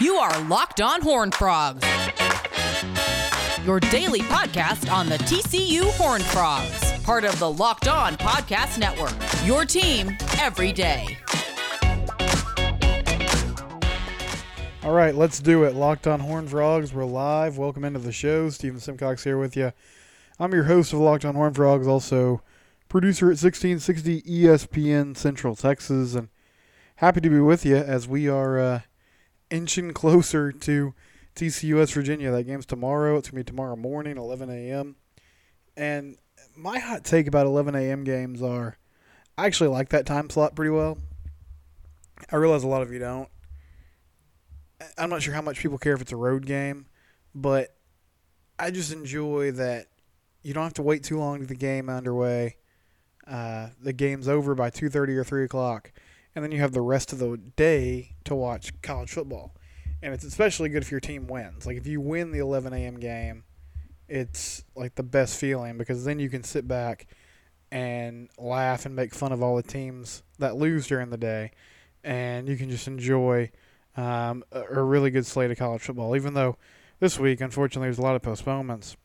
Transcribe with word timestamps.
You 0.00 0.16
are 0.16 0.42
Locked 0.44 0.80
On 0.80 1.00
Horn 1.00 1.30
Frogs, 1.30 1.84
your 3.64 3.78
daily 3.78 4.20
podcast 4.20 4.92
on 4.92 5.08
the 5.08 5.18
TCU 5.18 5.90
Horn 5.92 6.22
Frogs, 6.22 6.92
part 7.02 7.24
of 7.24 7.38
the 7.38 7.50
Locked 7.50 7.88
On 7.88 8.16
Podcast 8.16 8.78
Network. 8.78 9.14
Your 9.46 9.64
team 9.64 10.16
every 10.40 10.72
day. 10.72 11.16
All 14.82 14.92
right, 14.92 15.14
let's 15.14 15.38
do 15.38 15.62
it. 15.62 15.76
Locked 15.76 16.08
on 16.08 16.18
Horn 16.18 16.48
Frogs. 16.48 16.92
We're 16.92 17.04
live. 17.04 17.56
Welcome 17.56 17.84
into 17.84 18.00
the 18.00 18.10
show. 18.10 18.50
Stephen 18.50 18.80
Simcox 18.80 19.22
here 19.22 19.38
with 19.38 19.56
you. 19.56 19.72
I'm 20.40 20.52
your 20.52 20.64
host 20.64 20.92
of 20.92 20.98
Locked 20.98 21.24
on 21.24 21.36
Horn 21.36 21.54
Frogs, 21.54 21.86
also 21.86 22.42
producer 22.88 23.26
at 23.26 23.38
1660 23.40 24.22
ESPN 24.22 25.16
Central 25.16 25.54
Texas, 25.54 26.16
and 26.16 26.28
happy 27.02 27.20
to 27.20 27.28
be 27.28 27.40
with 27.40 27.66
you 27.66 27.74
as 27.74 28.06
we 28.06 28.28
are 28.28 28.60
uh, 28.60 28.80
inching 29.50 29.92
closer 29.92 30.52
to 30.52 30.94
TCU 31.34 31.78
West 31.78 31.94
Virginia. 31.94 32.30
That 32.30 32.44
game's 32.44 32.64
tomorrow. 32.64 33.16
It's 33.16 33.28
to 33.28 33.34
be 33.34 33.42
tomorrow 33.42 33.74
morning, 33.74 34.16
11 34.16 34.48
a.m. 34.48 34.94
And 35.76 36.16
my 36.54 36.78
hot 36.78 37.02
take 37.02 37.26
about 37.26 37.46
11 37.46 37.74
a.m. 37.74 38.04
games 38.04 38.40
are 38.40 38.78
I 39.36 39.46
actually 39.46 39.70
like 39.70 39.88
that 39.88 40.06
time 40.06 40.30
slot 40.30 40.54
pretty 40.54 40.70
well. 40.70 40.96
I 42.30 42.36
realize 42.36 42.62
a 42.62 42.68
lot 42.68 42.82
of 42.82 42.92
you 42.92 43.00
don't. 43.00 43.28
I'm 44.96 45.10
not 45.10 45.22
sure 45.22 45.34
how 45.34 45.42
much 45.42 45.58
people 45.58 45.78
care 45.78 45.94
if 45.94 46.02
it's 46.02 46.12
a 46.12 46.16
road 46.16 46.46
game, 46.46 46.86
but 47.34 47.74
I 48.60 48.70
just 48.70 48.92
enjoy 48.92 49.50
that 49.52 49.86
you 50.42 50.54
don't 50.54 50.62
have 50.62 50.74
to 50.74 50.82
wait 50.82 51.02
too 51.02 51.18
long 51.18 51.40
to 51.40 51.46
the 51.46 51.56
game 51.56 51.88
underway. 51.88 52.58
Uh, 53.26 53.70
the 53.80 53.92
game's 53.92 54.28
over 54.28 54.54
by 54.54 54.70
2.30 54.70 55.16
or 55.16 55.24
3 55.24 55.44
o'clock, 55.44 55.90
and 56.34 56.44
then 56.44 56.52
you 56.52 56.58
have 56.60 56.72
the 56.72 56.80
rest 56.80 57.12
of 57.12 57.18
the 57.18 57.36
day 57.56 58.14
to 58.24 58.34
watch 58.34 58.72
college 58.82 59.10
football. 59.10 59.54
And 60.02 60.12
it's 60.12 60.24
especially 60.24 60.68
good 60.68 60.82
if 60.82 60.90
your 60.90 61.00
team 61.00 61.26
wins. 61.26 61.66
Like 61.66 61.76
if 61.76 61.86
you 61.86 62.00
win 62.00 62.32
the 62.32 62.40
11 62.40 62.72
a.m. 62.72 62.98
game, 62.98 63.44
it's 64.08 64.64
like 64.74 64.96
the 64.96 65.02
best 65.02 65.38
feeling 65.38 65.78
because 65.78 66.04
then 66.04 66.18
you 66.18 66.28
can 66.28 66.42
sit 66.42 66.66
back 66.66 67.06
and 67.70 68.28
laugh 68.36 68.84
and 68.84 68.96
make 68.96 69.14
fun 69.14 69.32
of 69.32 69.42
all 69.42 69.56
the 69.56 69.62
teams 69.62 70.22
that 70.38 70.56
lose 70.56 70.86
during 70.86 71.10
the 71.10 71.16
day, 71.16 71.52
and 72.04 72.48
you 72.48 72.56
can 72.56 72.68
just 72.70 72.86
enjoy– 72.86 73.50
um, 73.96 74.44
a, 74.52 74.62
a 74.62 74.82
really 74.82 75.10
good 75.10 75.26
slate 75.26 75.50
of 75.50 75.58
college 75.58 75.82
football. 75.82 76.16
Even 76.16 76.34
though 76.34 76.56
this 77.00 77.18
week, 77.18 77.40
unfortunately, 77.40 77.86
there's 77.86 77.98
a 77.98 78.02
lot 78.02 78.16
of 78.16 78.22
postponements 78.22 78.96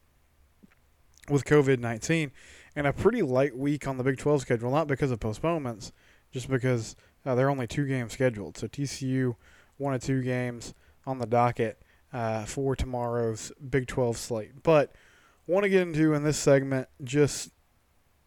with 1.30 1.46
COVID 1.46 1.80
19 1.80 2.32
and 2.76 2.88
a 2.88 2.94
pretty 2.94 3.22
light 3.22 3.58
week 3.58 3.88
on 3.88 3.98
the 3.98 4.04
Big 4.04 4.18
12 4.18 4.42
schedule, 4.42 4.72
not 4.72 4.88
because 4.88 5.12
of 5.12 5.20
postponements, 5.20 5.92
just 6.32 6.50
because 6.50 6.96
uh, 7.28 7.36
there 7.36 7.48
are 7.48 7.52
only 7.52 7.68
two 7.68 7.86
games 7.86 8.14
scheduled. 8.14 8.58
So 8.58 8.68
TCU 8.68 9.36
one 9.78 9.94
of 9.94 10.02
two 10.02 10.22
games 10.22 10.74
on 11.06 11.20
the 11.20 11.26
docket 11.26 11.82
uh, 12.12 12.46
for 12.46 12.76
tomorrow's 12.76 13.52
Big 13.70 13.88
12 13.88 14.18
slate. 14.18 14.64
But 14.64 14.94
want 15.46 15.64
to 15.64 15.70
get 15.70 15.82
into 15.82 16.14
in 16.14 16.24
this 16.24 16.38
segment 16.38 16.88
just 17.04 17.52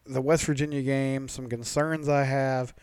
the 0.05 0.21
West 0.21 0.45
Virginia 0.45 0.81
game, 0.81 1.27
some 1.27 1.47
concerns 1.47 2.09
I 2.09 2.23
have, 2.23 2.73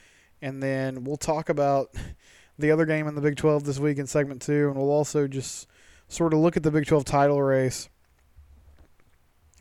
and 0.40 0.62
then 0.62 1.04
we'll 1.04 1.16
talk 1.16 1.48
about 1.48 1.94
the 2.58 2.70
other 2.70 2.86
game 2.86 3.06
in 3.08 3.14
the 3.14 3.20
Big 3.20 3.36
12 3.36 3.64
this 3.64 3.78
week 3.78 3.98
in 3.98 4.06
segment 4.06 4.42
two, 4.42 4.68
and 4.68 4.76
we'll 4.76 4.90
also 4.90 5.26
just 5.26 5.66
sort 6.08 6.32
of 6.32 6.40
look 6.40 6.56
at 6.56 6.62
the 6.62 6.70
Big 6.70 6.86
12 6.86 7.04
title 7.04 7.42
race 7.42 7.88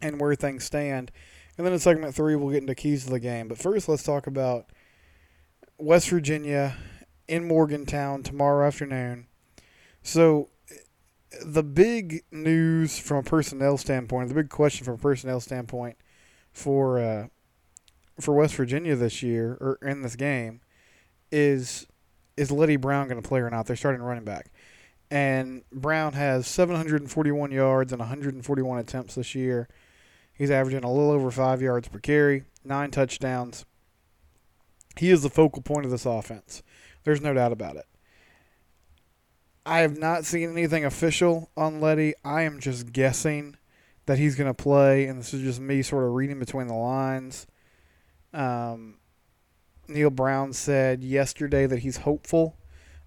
and 0.01 0.21
where 0.21 0.35
things 0.35 0.63
stand. 0.63 1.11
And 1.57 1.65
then 1.65 1.73
in 1.73 1.79
segment 1.79 2.13
three, 2.13 2.35
we'll 2.35 2.51
get 2.51 2.61
into 2.61 2.75
keys 2.75 3.05
to 3.05 3.09
the 3.09 3.19
game. 3.19 3.47
But 3.47 3.57
first, 3.57 3.89
let's 3.89 4.03
talk 4.03 4.27
about 4.27 4.67
West 5.77 6.09
Virginia 6.09 6.75
in 7.27 7.47
Morgantown 7.47 8.23
tomorrow 8.23 8.65
afternoon. 8.65 9.27
So, 10.01 10.49
the 11.45 11.63
big 11.63 12.23
news 12.31 12.97
from 12.97 13.17
a 13.17 13.23
personnel 13.23 13.77
standpoint, 13.77 14.29
the 14.29 14.35
big 14.35 14.49
question 14.49 14.85
from 14.85 14.95
a 14.95 14.97
personnel 14.97 15.39
standpoint 15.39 15.97
for 16.51 16.99
uh, 16.99 17.27
for 18.19 18.33
West 18.33 18.55
Virginia 18.55 18.95
this 18.95 19.21
year 19.21 19.57
or 19.59 19.77
in 19.81 20.01
this 20.01 20.15
game 20.15 20.61
is 21.31 21.85
is 22.35 22.51
Leddie 22.51 22.77
Brown 22.77 23.07
going 23.07 23.21
to 23.21 23.27
play 23.27 23.39
or 23.39 23.49
not? 23.49 23.65
They're 23.65 23.75
starting 23.75 24.01
running 24.01 24.23
back. 24.23 24.51
And 25.09 25.63
Brown 25.71 26.13
has 26.13 26.47
741 26.47 27.51
yards 27.51 27.91
and 27.91 27.99
141 27.99 28.79
attempts 28.79 29.15
this 29.15 29.33
year. 29.35 29.67
He's 30.33 30.51
averaging 30.51 30.83
a 30.83 30.91
little 30.91 31.11
over 31.11 31.31
five 31.31 31.61
yards 31.61 31.87
per 31.87 31.99
carry, 31.99 32.43
nine 32.63 32.91
touchdowns. 32.91 33.65
He 34.97 35.11
is 35.11 35.23
the 35.23 35.29
focal 35.29 35.61
point 35.61 35.85
of 35.85 35.91
this 35.91 36.05
offense. 36.05 36.63
There's 37.03 37.21
no 37.21 37.33
doubt 37.33 37.51
about 37.51 37.75
it. 37.75 37.85
I 39.65 39.79
have 39.79 39.97
not 39.97 40.25
seen 40.25 40.49
anything 40.49 40.85
official 40.85 41.49
on 41.57 41.81
Leddie. 41.81 42.13
I 42.23 42.43
am 42.43 42.59
just 42.59 42.93
guessing 42.93 43.57
that 44.05 44.17
he's 44.17 44.35
going 44.35 44.49
to 44.49 44.53
play, 44.53 45.05
and 45.05 45.19
this 45.19 45.33
is 45.33 45.41
just 45.41 45.59
me 45.59 45.81
sort 45.81 46.05
of 46.05 46.13
reading 46.13 46.39
between 46.39 46.67
the 46.67 46.73
lines. 46.73 47.45
Um, 48.33 48.95
Neal 49.87 50.09
Brown 50.09 50.53
said 50.53 51.03
yesterday 51.03 51.65
that 51.65 51.79
he's 51.79 51.97
hopeful 51.97 52.57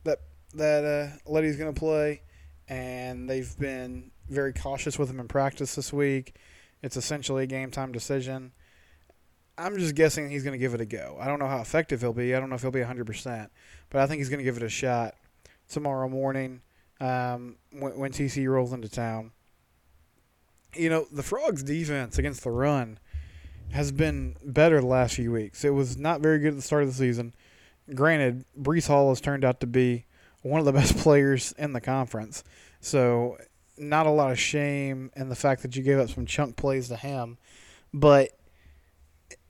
that 0.04 0.20
that 0.54 0.84
uh, 0.84 1.30
Leddie's 1.30 1.56
going 1.56 1.72
to 1.72 1.78
play, 1.78 2.22
and 2.68 3.28
they've 3.28 3.58
been 3.58 4.10
very 4.28 4.52
cautious 4.52 4.98
with 4.98 5.10
him 5.10 5.20
in 5.20 5.28
practice 5.28 5.74
this 5.74 5.92
week. 5.92 6.36
It's 6.82 6.96
essentially 6.96 7.44
a 7.44 7.46
game 7.46 7.70
time 7.70 7.92
decision. 7.92 8.52
I'm 9.60 9.78
just 9.78 9.94
guessing 9.94 10.30
he's 10.30 10.42
going 10.42 10.52
to 10.52 10.58
give 10.58 10.74
it 10.74 10.80
a 10.80 10.86
go. 10.86 11.16
I 11.20 11.26
don't 11.26 11.38
know 11.38 11.48
how 11.48 11.60
effective 11.60 12.00
he'll 12.00 12.12
be. 12.12 12.34
I 12.34 12.40
don't 12.40 12.48
know 12.48 12.56
if 12.56 12.62
he'll 12.62 12.70
be 12.70 12.80
100%, 12.80 13.48
but 13.90 14.00
I 14.00 14.06
think 14.06 14.18
he's 14.18 14.28
going 14.28 14.38
to 14.38 14.44
give 14.44 14.56
it 14.56 14.62
a 14.62 14.68
shot 14.68 15.14
tomorrow 15.68 16.08
morning 16.08 16.62
um, 17.00 17.56
when, 17.72 17.98
when 17.98 18.12
TC 18.12 18.48
rolls 18.48 18.72
into 18.72 18.88
town. 18.88 19.32
You 20.74 20.88
know, 20.88 21.06
the 21.12 21.22
Frogs' 21.22 21.62
defense 21.62 22.18
against 22.18 22.42
the 22.44 22.50
run– 22.50 22.98
has 23.72 23.92
been 23.92 24.36
better 24.44 24.80
the 24.80 24.86
last 24.86 25.14
few 25.14 25.32
weeks. 25.32 25.64
It 25.64 25.70
was 25.70 25.96
not 25.96 26.20
very 26.20 26.38
good 26.38 26.48
at 26.48 26.56
the 26.56 26.62
start 26.62 26.82
of 26.82 26.88
the 26.88 26.94
season. 26.94 27.34
Granted, 27.94 28.44
Breece 28.58 28.88
Hall 28.88 29.08
has 29.10 29.20
turned 29.20 29.44
out 29.44 29.60
to 29.60 29.66
be 29.66 30.06
one 30.42 30.58
of 30.58 30.66
the 30.66 30.72
best 30.80 30.96
players 30.98 31.52
in 31.52 31.72
the 31.72 31.80
conference. 31.80 32.44
So, 32.80 33.38
not 33.78 34.06
a 34.06 34.10
lot 34.10 34.30
of 34.30 34.38
shame 34.38 35.10
in 35.16 35.28
the 35.28 35.36
fact 35.36 35.62
that 35.62 35.74
you 35.74 35.82
gave 35.82 35.98
up 35.98 36.10
some 36.10 36.26
chunk 36.26 36.56
plays 36.56 36.88
to 36.88 36.96
him. 36.96 37.38
But 37.94 38.30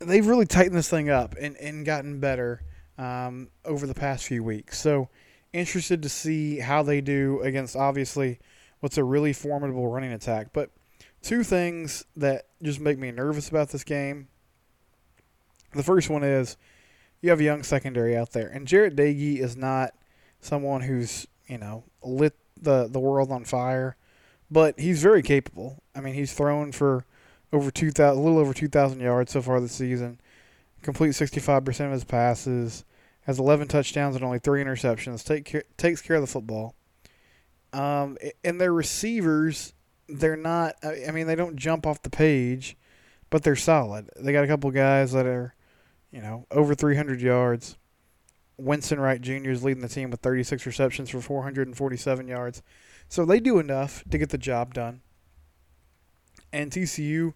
they've 0.00 0.27
really 0.27 0.47
tightened 0.47 0.77
this 0.77 0.88
thing 0.88 1.11
up 1.11 1.34
and, 1.41 1.56
and 1.56 1.84
gotten 1.84 2.21
better 2.21 2.62
um, 2.99 3.49
over 3.65 3.87
the 3.87 3.94
past 3.94 4.25
few 4.25 4.43
weeks. 4.43 4.78
So, 4.78 5.09
interested 5.53 6.03
to 6.03 6.09
see 6.09 6.59
how 6.59 6.83
they 6.83 7.00
do 7.00 7.41
against 7.43 7.75
obviously 7.75 8.39
what's 8.81 8.97
a 8.99 9.05
really 9.05 9.33
formidable 9.33 9.89
running 9.89 10.12
attack. 10.12 10.49
But 10.53 10.71
two 11.22 11.43
things 11.43 12.05
that 12.16 12.47
just 12.62 12.81
make 12.81 12.99
me 12.99 13.10
nervous 13.10 13.49
about 13.49 13.71
this 13.71 13.84
game. 13.84 14.28
The 15.75 15.83
first 15.83 16.09
one 16.09 16.25
is 16.25 16.56
you 17.21 17.31
have 17.31 17.41
a 17.41 17.44
young 17.44 17.62
secondary 17.62 18.16
out 18.16 18.33
there, 18.33 18.49
and 18.49 18.66
Jarret 18.66 18.97
Doege 18.97 19.39
is 19.39 19.56
not 19.56 19.94
someone 20.41 20.81
who's 20.83 21.27
you 21.47 21.59
know 21.59 21.84
lit 22.03 22.34
the 22.60 22.89
the 22.89 23.00
world 23.00 23.31
on 23.31 23.44
fire, 23.44 23.97
but 24.50 24.78
he's 24.81 25.03
very 25.03 25.22
capable. 25.22 25.83
I 25.94 26.00
mean, 26.00 26.15
he's 26.15 26.33
thrown 26.33 26.72
for 26.72 27.05
over 27.53 27.71
two 27.71 27.91
thousand, 27.91 28.21
a 28.21 28.25
little 28.25 28.38
over 28.38 28.55
two 28.55 28.69
thousand 28.69 29.00
yards 29.00 29.33
so 29.33 29.43
far 29.43 29.61
this 29.61 29.72
season. 29.72 30.21
Complete 30.83 31.12
sixty 31.12 31.41
five 31.41 31.65
percent 31.65 31.88
of 31.88 31.93
his 31.93 32.05
passes. 32.05 32.84
Has 33.22 33.38
eleven 33.38 33.69
touchdowns 33.69 34.16
and 34.16 34.25
only 34.25 34.38
three 34.38 34.62
interceptions. 34.62 35.25
Take 35.25 35.44
care, 35.44 35.65
takes 35.77 36.00
care 36.00 36.16
of 36.16 36.22
the 36.22 36.28
football. 36.28 36.75
Um, 37.72 38.19
and 38.43 38.60
their 38.60 38.72
receivers 38.72 39.75
they're 40.10 40.37
not. 40.37 40.75
I 40.84 41.10
mean, 41.12 41.27
they 41.27 41.37
don't 41.37 41.56
jump 41.56 41.87
off 41.87 42.03
the 42.03 42.10
page, 42.10 42.77
but 43.31 43.43
they're 43.43 43.56
solid. 43.56 44.10
They 44.19 44.33
got 44.33 44.44
a 44.44 44.49
couple 44.49 44.71
guys 44.71 45.12
that 45.12 45.27
are, 45.27 45.55
you 46.10 46.21
know, 46.21 46.47
over 46.50 46.75
300 46.75 47.21
yards. 47.21 47.77
Winston 48.56 49.00
Wright 49.00 49.21
Jr. 49.21 49.50
is 49.50 49.65
leading 49.65 49.83
the 49.83 49.89
team 49.89 50.10
with 50.10 50.21
36 50.21 50.66
receptions 50.66 51.10
for 51.10 51.21
447 51.21 52.28
yards. 52.28 52.63
So 53.09 53.25
they 53.25 53.41
do 53.41 53.59
enough 53.59 54.04
to 54.10 54.19
get 54.19 54.28
the 54.28 54.39
job 54.39 54.75
done. 54.75 55.01
And 56.53 56.71
TCU 56.71 57.35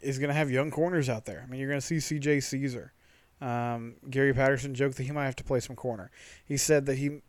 is 0.00 0.18
going 0.18 0.28
to 0.28 0.34
have 0.34 0.50
young 0.50 0.70
corners 0.70 1.08
out 1.08 1.24
there. 1.24 1.42
I 1.46 1.50
mean, 1.50 1.60
you're 1.60 1.68
going 1.68 1.80
to 1.80 1.86
see 1.86 2.00
C.J. 2.00 2.40
Caesar. 2.40 2.92
Um, 3.40 3.96
Gary 4.08 4.32
Patterson 4.32 4.74
joked 4.74 4.96
that 4.96 5.02
he 5.02 5.12
might 5.12 5.24
have 5.24 5.36
to 5.36 5.44
play 5.44 5.60
some 5.60 5.76
corner. 5.76 6.10
He 6.44 6.56
said 6.56 6.86
that 6.86 6.98
he 6.98 7.22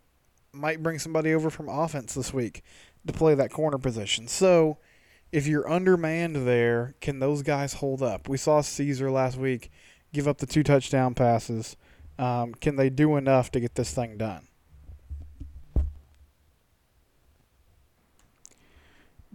might 0.52 0.82
bring 0.82 0.98
somebody 0.98 1.34
over 1.34 1.50
from 1.50 1.68
offense 1.68 2.14
this 2.14 2.32
week 2.32 2.62
to 3.06 3.12
play 3.12 3.34
that 3.34 3.50
corner 3.50 3.78
position. 3.78 4.28
So 4.28 4.78
if 5.32 5.46
you're 5.46 5.68
undermanned 5.68 6.46
there, 6.46 6.94
can 7.00 7.18
those 7.18 7.42
guys 7.42 7.74
hold 7.74 8.02
up? 8.02 8.28
We 8.28 8.36
saw 8.36 8.60
Caesar 8.60 9.10
last 9.10 9.36
week 9.36 9.70
give 10.12 10.28
up 10.28 10.38
the 10.38 10.46
two 10.46 10.62
touchdown 10.62 11.14
passes. 11.14 11.76
Um, 12.18 12.54
can 12.54 12.76
they 12.76 12.88
do 12.88 13.16
enough 13.16 13.50
to 13.50 13.60
get 13.60 13.74
this 13.74 13.92
thing 13.92 14.16
done? 14.16 14.46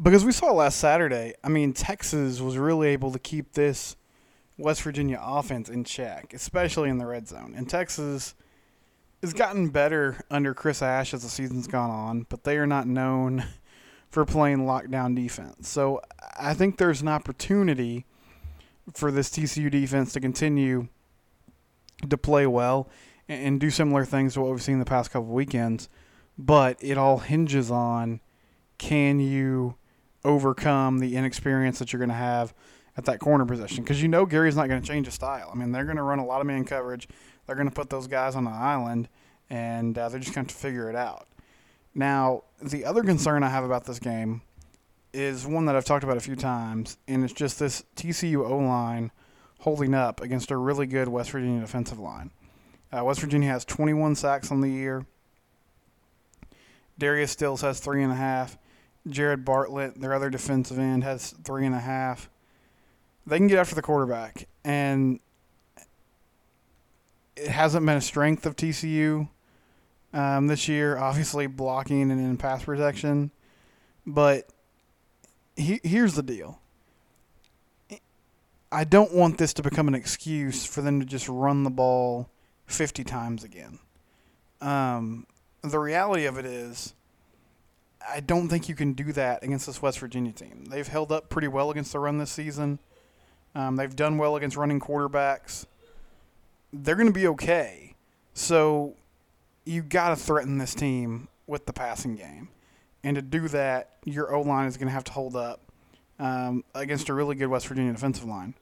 Because 0.02 0.24
we 0.24 0.32
saw 0.32 0.54
last 0.54 0.78
Saturday, 0.78 1.34
I 1.44 1.50
mean, 1.50 1.74
Texas 1.74 2.40
was 2.40 2.58
really 2.58 2.88
able 2.90 3.12
to 3.12 3.20
keep 3.20 3.52
this 3.52 3.98
West 4.58 4.82
Virginia 4.82 5.20
offense 5.22 5.68
in 5.70 5.84
check, 5.84 6.34
especially 6.34 6.90
in 6.90 7.00
the 7.00 7.06
red 7.06 7.28
zone. 7.28 7.54
And 7.56 7.70
Texas 7.70 8.34
has 9.22 9.34
gotten 9.34 9.70
better 9.70 10.24
under 10.32 10.54
Chris 10.54 10.82
Ash 10.82 11.14
as 11.14 11.24
the 11.24 11.30
season's 11.30 11.68
gone 11.68 11.90
on, 11.90 12.26
but 12.30 12.46
they 12.46 12.58
are 12.58 12.68
not 12.68 12.88
known 12.88 13.44
for 14.10 14.26
playing 14.26 14.60
lockdown 14.60 15.16
defense. 15.16 15.68
So 15.68 16.02
I 16.40 16.54
think 16.54 16.78
there's 16.78 17.02
an 17.02 17.10
opportunity 17.10 18.06
for 18.94 19.12
this 19.12 19.30
TCU 19.30 19.70
defense 19.70 20.14
to 20.14 20.22
continue 20.22 20.88
to 22.10 22.18
play 22.18 22.48
well 22.48 22.90
and 23.28 23.60
do 23.60 23.70
similar 23.70 24.06
things 24.06 24.34
to 24.34 24.42
what 24.42 24.52
we've 24.52 24.62
seen 24.62 24.80
the 24.80 24.86
past 24.86 25.12
couple 25.12 25.28
weekends. 25.28 25.90
But 26.38 26.78
it 26.80 26.98
all 26.98 27.18
hinges 27.18 27.70
on 27.70 28.22
can 28.78 29.20
you 29.20 29.76
overcome 30.24 31.00
the 31.00 31.16
inexperience 31.16 31.80
that 31.80 31.92
you're 31.94 32.00
going 32.00 32.10
to 32.10 32.16
have 32.16 32.54
at 32.98 33.06
that 33.06 33.20
corner 33.20 33.46
position? 33.46 33.84
Because 33.84 34.02
you 34.02 34.08
know 34.08 34.26
Gary's 34.26 34.56
not 34.56 34.68
going 34.68 34.82
to 34.82 34.88
change 34.88 35.06
his 35.06 35.16
style. 35.16 35.50
I 35.54 35.58
mean, 35.58 35.72
they're 35.72 35.86
going 35.86 35.98
to 35.98 36.04
run 36.04 36.20
a 36.20 36.26
lot 36.26 36.42
of 36.42 36.48
man 36.48 36.66
coverage. 36.66 37.08
They're 37.46 37.56
going 37.56 37.70
to 37.70 37.76
put 37.76 37.90
those 37.90 38.08
guys 38.08 38.36
on 38.36 38.44
the 38.44 38.52
island, 38.52 39.10
and 39.50 39.98
uh, 39.98 40.10
they're 40.10 40.20
just 40.20 40.36
going 40.36 40.48
to 40.48 40.56
figure 40.56 40.90
it 40.90 40.96
out. 40.96 41.28
Now, 41.96 42.44
the 42.62 42.86
other 42.86 43.04
concern 43.04 43.44
I 43.44 43.50
have 43.50 43.64
about 43.64 43.86
this 43.86 44.00
game 44.00 44.42
is 45.14 45.48
one 45.48 45.66
that 45.66 45.76
I've 45.76 45.86
talked 45.86 46.04
about 46.04 46.18
a 46.18 46.22
few 46.22 46.36
times, 46.36 46.98
and 47.08 47.24
it's 47.24 47.34
just 47.34 47.60
this 47.60 47.84
TCU 47.96 48.48
O 48.48 48.58
line 48.58 49.12
holding 49.60 49.94
up 49.94 50.22
against 50.22 50.52
a 50.52 50.58
really 50.58 50.86
good 50.86 51.08
West 51.08 51.32
Virginia 51.32 51.60
defensive 51.60 52.00
line. 52.00 52.32
Uh, 52.92 53.04
West 53.04 53.20
Virginia 53.20 53.50
has 53.50 53.66
21 53.66 54.16
sacks 54.16 54.52
on 54.52 54.62
the 54.62 54.70
year. 54.70 55.06
Darius 56.98 57.32
Stills 57.32 57.62
has 57.62 57.80
three 57.80 58.04
and 58.04 58.12
a 58.12 58.16
half. 58.16 58.58
Jared 59.08 59.46
Bartlett, 59.46 60.00
their 60.00 60.14
other 60.14 60.30
defensive 60.30 60.78
end, 60.78 61.04
has 61.04 61.32
three 61.44 61.66
and 61.66 61.76
a 61.76 61.80
half. 61.80 62.30
They 63.26 63.38
can 63.38 63.48
get 63.48 63.60
after 63.60 63.76
the 63.76 63.82
quarterback, 63.82 64.48
and 64.64 65.20
it 67.36 67.48
hasn't 67.48 67.86
been 67.86 67.98
a 67.98 68.02
strength 68.02 68.46
of 68.46 68.56
TCU 68.56 69.30
um, 70.14 70.48
this 70.48 70.68
year. 70.68 70.98
Obviously, 70.98 71.48
blocking 71.48 72.12
and 72.12 72.20
in 72.20 72.38
pass 72.38 72.64
protection, 72.64 73.32
but 74.06 74.48
he, 75.56 75.80
here's 75.84 76.16
the 76.16 76.24
deal. 76.24 76.60
I 78.72 78.84
don't 78.84 79.14
want 79.14 79.38
this 79.38 79.54
to 79.54 79.64
become 79.64 79.88
an 79.88 79.96
excuse 79.96 80.66
for 80.66 80.82
them 80.82 81.00
to 81.00 81.06
just 81.06 81.28
run 81.28 81.64
the 81.64 81.72
ball 81.72 82.30
50 82.68 83.04
times 83.04 83.44
again. 83.44 83.80
Um, 84.62 85.26
the 85.64 85.80
reality 85.80 86.26
of 86.26 86.38
it 86.38 86.46
is, 86.46 86.94
I 88.12 88.20
don't 88.20 88.50
think 88.50 88.70
you 88.70 88.76
can 88.76 88.94
do 88.94 89.12
that 89.14 89.44
against 89.44 89.66
this 89.66 89.82
West 89.82 90.00
Virginia 90.00 90.32
team. 90.32 90.66
They've 90.66 90.88
held 90.88 91.12
up 91.12 91.30
pretty 91.30 91.48
well 91.48 91.72
against 91.72 91.92
the 91.92 92.00
run 92.00 92.18
this 92.18 92.32
season. 92.32 92.80
Um, 93.56 93.76
they've 93.76 93.96
done 93.96 94.18
well 94.18 94.36
against 94.36 94.58
running 94.58 94.80
quarterbacks. 94.80 95.66
They're 96.72 96.96
going 96.96 97.08
to 97.08 97.14
be 97.14 97.28
okay. 97.28 97.96
So 98.34 98.96
you 99.66 99.82
got 99.82 100.10
to 100.10 100.16
threaten 100.16 100.58
this 100.58 100.74
team 100.74 101.28
with 101.48 101.66
the 101.66 101.74
passing 101.74 102.16
game. 102.16 102.50
And 103.04 103.16
to 103.16 103.22
do 103.22 103.48
that, 103.50 103.96
your 104.06 104.34
O 104.34 104.42
line 104.42 104.68
is 104.68 104.78
going 104.78 104.88
to 104.88 104.94
have 104.94 105.04
to 105.06 105.12
hold 105.12 105.36
up 105.36 105.62
um, 106.20 106.64
against 106.76 107.10
a 107.10 107.14
really 107.14 107.36
good 107.36 107.48
West 107.48 107.68
Virginia 107.68 107.92
defensive 107.92 108.26
line. 108.26 108.54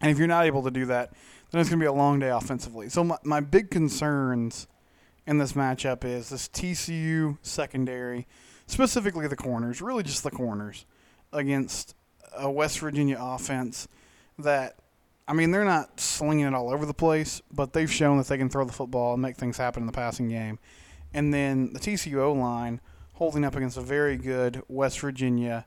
And 0.00 0.10
if 0.10 0.18
you're 0.18 0.26
not 0.26 0.46
able 0.46 0.62
to 0.62 0.70
do 0.70 0.86
that, 0.86 1.12
then 1.50 1.60
it's 1.60 1.68
going 1.68 1.78
to 1.78 1.82
be 1.82 1.88
a 1.88 1.92
long 1.92 2.18
day 2.18 2.30
offensively. 2.30 2.88
So 2.88 3.04
my, 3.04 3.16
my 3.22 3.40
big 3.40 3.70
concerns 3.70 4.66
in 5.26 5.38
this 5.38 5.52
matchup 5.52 6.04
is 6.04 6.30
this 6.30 6.48
TCU 6.48 7.38
secondary, 7.42 8.26
specifically 8.66 9.26
the 9.26 9.36
corners, 9.36 9.80
really 9.80 10.02
just 10.02 10.22
the 10.22 10.30
corners, 10.30 10.86
against 11.32 11.94
a 12.36 12.50
West 12.50 12.78
Virginia 12.80 13.18
offense 13.20 13.88
that, 14.38 14.76
I 15.28 15.32
mean, 15.32 15.50
they're 15.50 15.64
not 15.64 16.00
slinging 16.00 16.46
it 16.46 16.54
all 16.54 16.70
over 16.70 16.86
the 16.86 16.94
place, 16.94 17.42
but 17.52 17.72
they've 17.72 17.90
shown 17.90 18.18
that 18.18 18.26
they 18.26 18.38
can 18.38 18.48
throw 18.48 18.64
the 18.64 18.72
football 18.72 19.12
and 19.12 19.22
make 19.22 19.36
things 19.36 19.58
happen 19.58 19.82
in 19.82 19.86
the 19.86 19.92
passing 19.92 20.28
game. 20.28 20.58
And 21.12 21.32
then 21.34 21.72
the 21.72 21.80
TCU 21.80 22.18
O 22.18 22.32
line 22.32 22.80
holding 23.14 23.44
up 23.44 23.54
against 23.54 23.76
a 23.76 23.82
very 23.82 24.16
good 24.16 24.62
West 24.68 25.00
Virginia 25.00 25.66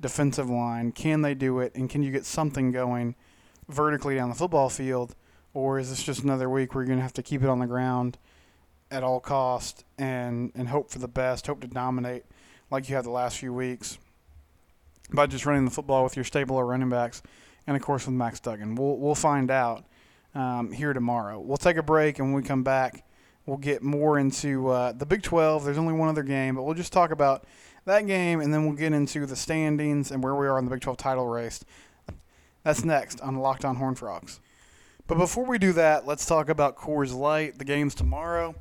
defensive 0.00 0.48
line. 0.48 0.92
Can 0.92 1.22
they 1.22 1.34
do 1.34 1.60
it? 1.60 1.74
And 1.74 1.90
can 1.90 2.02
you 2.02 2.10
get 2.10 2.24
something 2.24 2.72
going 2.72 3.14
vertically 3.68 4.14
down 4.14 4.28
the 4.28 4.34
football 4.34 4.68
field? 4.68 5.14
Or 5.52 5.78
is 5.78 5.90
this 5.90 6.02
just 6.02 6.22
another 6.22 6.48
week 6.48 6.74
where 6.74 6.82
you're 6.82 6.88
going 6.88 6.98
to 6.98 7.02
have 7.02 7.12
to 7.14 7.22
keep 7.22 7.42
it 7.42 7.48
on 7.48 7.58
the 7.58 7.66
ground 7.66 8.18
at 8.94 9.02
all 9.02 9.20
cost 9.20 9.84
and, 9.98 10.52
and 10.54 10.68
hope 10.68 10.90
for 10.90 10.98
the 10.98 11.08
best, 11.08 11.46
hope 11.46 11.60
to 11.60 11.66
dominate 11.66 12.24
like 12.70 12.88
you 12.88 12.94
have 12.94 13.04
the 13.04 13.10
last 13.10 13.38
few 13.38 13.52
weeks 13.52 13.98
by 15.12 15.26
just 15.26 15.44
running 15.44 15.64
the 15.64 15.70
football 15.70 16.04
with 16.04 16.16
your 16.16 16.24
stable 16.24 16.58
of 16.58 16.66
running 16.66 16.88
backs 16.88 17.22
and, 17.66 17.76
of 17.76 17.82
course, 17.82 18.06
with 18.06 18.14
Max 18.14 18.40
Duggan? 18.40 18.76
We'll, 18.76 18.96
we'll 18.96 19.14
find 19.14 19.50
out 19.50 19.84
um, 20.34 20.70
here 20.72 20.92
tomorrow. 20.92 21.40
We'll 21.40 21.56
take 21.56 21.76
a 21.76 21.82
break, 21.82 22.18
and 22.18 22.28
when 22.28 22.42
we 22.42 22.46
come 22.46 22.62
back, 22.62 23.04
we'll 23.46 23.56
get 23.56 23.82
more 23.82 24.18
into 24.18 24.68
uh, 24.68 24.92
the 24.92 25.06
Big 25.06 25.22
12. 25.22 25.64
There's 25.64 25.78
only 25.78 25.92
one 25.92 26.08
other 26.08 26.22
game, 26.22 26.54
but 26.54 26.62
we'll 26.62 26.74
just 26.74 26.92
talk 26.92 27.10
about 27.10 27.44
that 27.84 28.06
game, 28.06 28.40
and 28.40 28.54
then 28.54 28.64
we'll 28.64 28.76
get 28.76 28.92
into 28.92 29.26
the 29.26 29.36
standings 29.36 30.10
and 30.10 30.22
where 30.22 30.34
we 30.34 30.46
are 30.46 30.58
in 30.58 30.64
the 30.64 30.70
Big 30.70 30.80
12 30.80 30.96
title 30.96 31.26
race. 31.26 31.64
That's 32.62 32.84
next 32.84 33.20
on 33.20 33.36
Locked 33.36 33.64
On 33.64 33.76
Horn 33.76 33.94
Frogs. 33.94 34.40
But 35.06 35.18
before 35.18 35.44
we 35.44 35.58
do 35.58 35.72
that, 35.74 36.06
let's 36.06 36.24
talk 36.24 36.48
about 36.48 36.76
Coors 36.76 37.14
Light. 37.14 37.58
The 37.58 37.64
game's 37.64 37.94
tomorrow. 37.94 38.54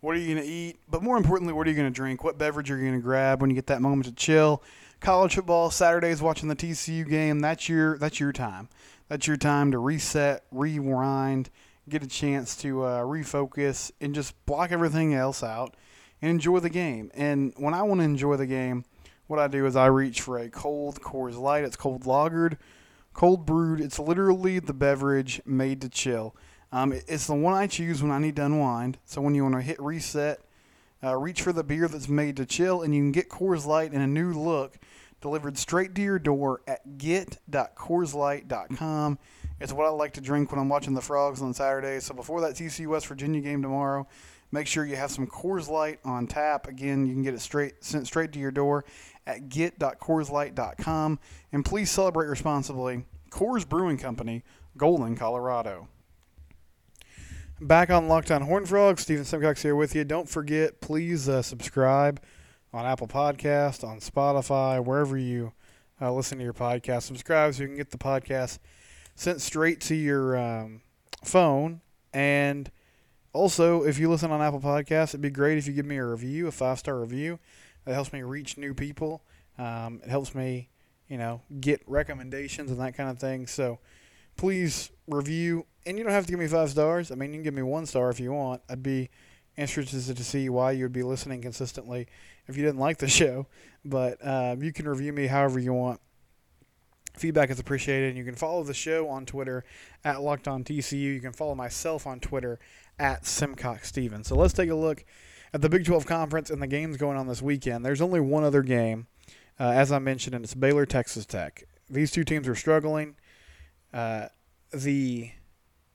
What 0.00 0.14
are 0.14 0.18
you 0.18 0.34
going 0.34 0.46
to 0.46 0.50
eat? 0.50 0.78
But 0.88 1.02
more 1.02 1.16
importantly, 1.16 1.52
what 1.52 1.66
are 1.66 1.70
you 1.70 1.76
going 1.76 1.92
to 1.92 1.94
drink? 1.94 2.22
What 2.22 2.38
beverage 2.38 2.70
are 2.70 2.76
you 2.76 2.84
going 2.84 3.00
to 3.00 3.02
grab 3.02 3.40
when 3.40 3.50
you 3.50 3.56
get 3.56 3.66
that 3.66 3.82
moment 3.82 4.06
to 4.06 4.12
chill? 4.12 4.62
College 5.00 5.34
football 5.34 5.70
Saturdays, 5.70 6.22
watching 6.22 6.48
the 6.48 6.56
TCU 6.56 7.08
game. 7.08 7.40
That's 7.40 7.68
your 7.68 7.98
that's 7.98 8.20
your 8.20 8.32
time. 8.32 8.68
That's 9.08 9.26
your 9.26 9.36
time 9.36 9.70
to 9.72 9.78
reset, 9.78 10.44
rewind, 10.50 11.50
get 11.88 12.02
a 12.02 12.06
chance 12.06 12.54
to 12.56 12.82
uh, 12.82 13.02
refocus, 13.02 13.90
and 14.00 14.14
just 14.14 14.34
block 14.44 14.70
everything 14.70 15.14
else 15.14 15.42
out 15.42 15.74
and 16.20 16.30
enjoy 16.30 16.60
the 16.60 16.68
game. 16.68 17.10
And 17.14 17.52
when 17.56 17.74
I 17.74 17.82
want 17.82 18.00
to 18.00 18.04
enjoy 18.04 18.36
the 18.36 18.46
game, 18.46 18.84
what 19.26 19.38
I 19.38 19.48
do 19.48 19.66
is 19.66 19.76
I 19.76 19.86
reach 19.86 20.20
for 20.20 20.38
a 20.38 20.48
cold 20.48 21.00
Coors 21.00 21.38
Light. 21.38 21.64
It's 21.64 21.76
cold 21.76 22.04
lagered, 22.04 22.58
cold 23.14 23.46
brewed. 23.46 23.80
It's 23.80 23.98
literally 23.98 24.58
the 24.58 24.74
beverage 24.74 25.40
made 25.44 25.80
to 25.80 25.88
chill. 25.88 26.36
Um, 26.70 26.92
it's 26.92 27.26
the 27.26 27.34
one 27.34 27.54
I 27.54 27.66
choose 27.66 28.02
when 28.02 28.12
I 28.12 28.18
need 28.18 28.36
to 28.36 28.44
unwind. 28.44 28.98
So 29.04 29.20
when 29.20 29.34
you 29.34 29.42
want 29.42 29.54
to 29.54 29.62
hit 29.62 29.80
reset, 29.80 30.40
uh, 31.02 31.16
reach 31.16 31.42
for 31.42 31.52
the 31.52 31.64
beer 31.64 31.88
that's 31.88 32.08
made 32.08 32.36
to 32.36 32.46
chill, 32.46 32.82
and 32.82 32.94
you 32.94 33.00
can 33.00 33.12
get 33.12 33.28
Coors 33.28 33.66
Light 33.66 33.92
in 33.92 34.00
a 34.00 34.06
new 34.06 34.32
look 34.32 34.78
delivered 35.20 35.58
straight 35.58 35.94
to 35.96 36.02
your 36.02 36.18
door 36.18 36.62
at 36.66 36.98
get.coorslight.com. 36.98 39.18
It's 39.60 39.72
what 39.72 39.86
I 39.86 39.90
like 39.90 40.12
to 40.14 40.20
drink 40.20 40.50
when 40.52 40.60
I'm 40.60 40.68
watching 40.68 40.94
the 40.94 41.00
Frogs 41.00 41.42
on 41.42 41.52
Saturday. 41.52 41.98
So 42.00 42.14
before 42.14 42.40
that 42.42 42.54
TC 42.54 42.86
West 42.86 43.08
Virginia 43.08 43.40
game 43.40 43.60
tomorrow, 43.60 44.06
make 44.52 44.68
sure 44.68 44.86
you 44.86 44.94
have 44.96 45.10
some 45.10 45.26
Coors 45.26 45.68
Light 45.68 45.98
on 46.04 46.28
tap. 46.28 46.68
Again, 46.68 47.06
you 47.06 47.14
can 47.14 47.22
get 47.22 47.34
it 47.34 47.40
straight 47.40 47.82
sent 47.82 48.06
straight 48.06 48.30
to 48.32 48.38
your 48.38 48.52
door 48.52 48.84
at 49.26 49.48
get.coorslight.com. 49.48 51.18
And 51.52 51.64
please 51.64 51.90
celebrate 51.90 52.28
responsibly. 52.28 53.04
Coors 53.30 53.68
Brewing 53.68 53.98
Company, 53.98 54.44
Golden, 54.76 55.16
Colorado. 55.16 55.88
Back 57.60 57.90
on 57.90 58.06
Locked 58.06 58.30
On 58.30 58.42
Horn 58.42 58.66
Frogs, 58.66 59.02
Stephen 59.02 59.24
Simcox 59.24 59.62
here 59.62 59.74
with 59.74 59.92
you. 59.92 60.04
Don't 60.04 60.28
forget, 60.28 60.80
please 60.80 61.28
uh, 61.28 61.42
subscribe 61.42 62.22
on 62.72 62.86
Apple 62.86 63.08
Podcast, 63.08 63.82
on 63.82 63.98
Spotify, 63.98 64.82
wherever 64.82 65.18
you 65.18 65.52
uh, 66.00 66.12
listen 66.12 66.38
to 66.38 66.44
your 66.44 66.52
podcast. 66.52 67.02
Subscribe 67.02 67.52
so 67.52 67.62
you 67.62 67.68
can 67.68 67.76
get 67.76 67.90
the 67.90 67.98
podcast 67.98 68.58
sent 69.16 69.40
straight 69.40 69.80
to 69.80 69.96
your 69.96 70.36
um, 70.36 70.82
phone. 71.24 71.80
And 72.12 72.70
also, 73.32 73.82
if 73.82 73.98
you 73.98 74.08
listen 74.08 74.30
on 74.30 74.40
Apple 74.40 74.60
Podcasts, 74.60 75.08
it'd 75.08 75.20
be 75.20 75.30
great 75.30 75.58
if 75.58 75.66
you 75.66 75.72
give 75.72 75.86
me 75.86 75.96
a 75.96 76.06
review, 76.06 76.46
a 76.46 76.52
five 76.52 76.78
star 76.78 77.00
review. 77.00 77.40
That 77.84 77.94
helps 77.94 78.12
me 78.12 78.22
reach 78.22 78.56
new 78.56 78.72
people. 78.72 79.24
Um, 79.58 80.00
it 80.04 80.10
helps 80.10 80.32
me, 80.32 80.68
you 81.08 81.18
know, 81.18 81.42
get 81.60 81.82
recommendations 81.88 82.70
and 82.70 82.78
that 82.78 82.96
kind 82.96 83.10
of 83.10 83.18
thing. 83.18 83.48
So 83.48 83.80
please 84.38 84.90
review. 85.06 85.66
And 85.84 85.98
you 85.98 86.04
don't 86.04 86.12
have 86.12 86.24
to 86.24 86.32
give 86.32 86.40
me 86.40 86.46
five 86.46 86.70
stars. 86.70 87.10
I 87.10 87.14
mean, 87.14 87.32
you 87.32 87.36
can 87.36 87.42
give 87.42 87.54
me 87.54 87.62
one 87.62 87.84
star 87.84 88.08
if 88.08 88.18
you 88.18 88.32
want. 88.32 88.62
I'd 88.70 88.82
be 88.82 89.10
interested 89.56 90.16
to 90.16 90.24
see 90.24 90.48
why 90.48 90.70
you 90.72 90.84
would 90.84 90.92
be 90.92 91.02
listening 91.02 91.42
consistently 91.42 92.06
if 92.46 92.56
you 92.56 92.64
didn't 92.64 92.80
like 92.80 92.98
the 92.98 93.08
show. 93.08 93.46
But 93.84 94.24
um, 94.26 94.62
you 94.62 94.72
can 94.72 94.88
review 94.88 95.12
me 95.12 95.26
however 95.26 95.58
you 95.58 95.74
want. 95.74 96.00
Feedback 97.14 97.50
is 97.50 97.58
appreciated. 97.58 98.10
And 98.10 98.18
you 98.18 98.24
can 98.24 98.36
follow 98.36 98.62
the 98.62 98.74
show 98.74 99.08
on 99.08 99.26
Twitter 99.26 99.64
at 100.04 100.22
Locked 100.22 100.48
On 100.48 100.64
TCU. 100.64 101.14
You 101.14 101.20
can 101.20 101.32
follow 101.32 101.54
myself 101.54 102.06
on 102.06 102.20
Twitter 102.20 102.58
at 102.98 103.26
Simcox 103.26 103.88
Steven. 103.88 104.24
So 104.24 104.36
let's 104.36 104.54
take 104.54 104.70
a 104.70 104.74
look 104.74 105.04
at 105.52 105.62
the 105.62 105.68
Big 105.68 105.84
12 105.84 106.06
Conference 106.06 106.50
and 106.50 106.62
the 106.62 106.66
games 106.66 106.96
going 106.96 107.16
on 107.16 107.26
this 107.26 107.42
weekend. 107.42 107.84
There's 107.84 108.00
only 108.00 108.20
one 108.20 108.44
other 108.44 108.62
game, 108.62 109.06
uh, 109.58 109.70
as 109.70 109.90
I 109.90 109.98
mentioned, 109.98 110.34
and 110.34 110.44
it's 110.44 110.54
Baylor 110.54 110.86
Texas 110.86 111.26
Tech. 111.26 111.64
These 111.88 112.10
two 112.10 112.24
teams 112.24 112.46
are 112.46 112.54
struggling. 112.54 113.16
Uh, 113.92 114.26
the 114.72 115.30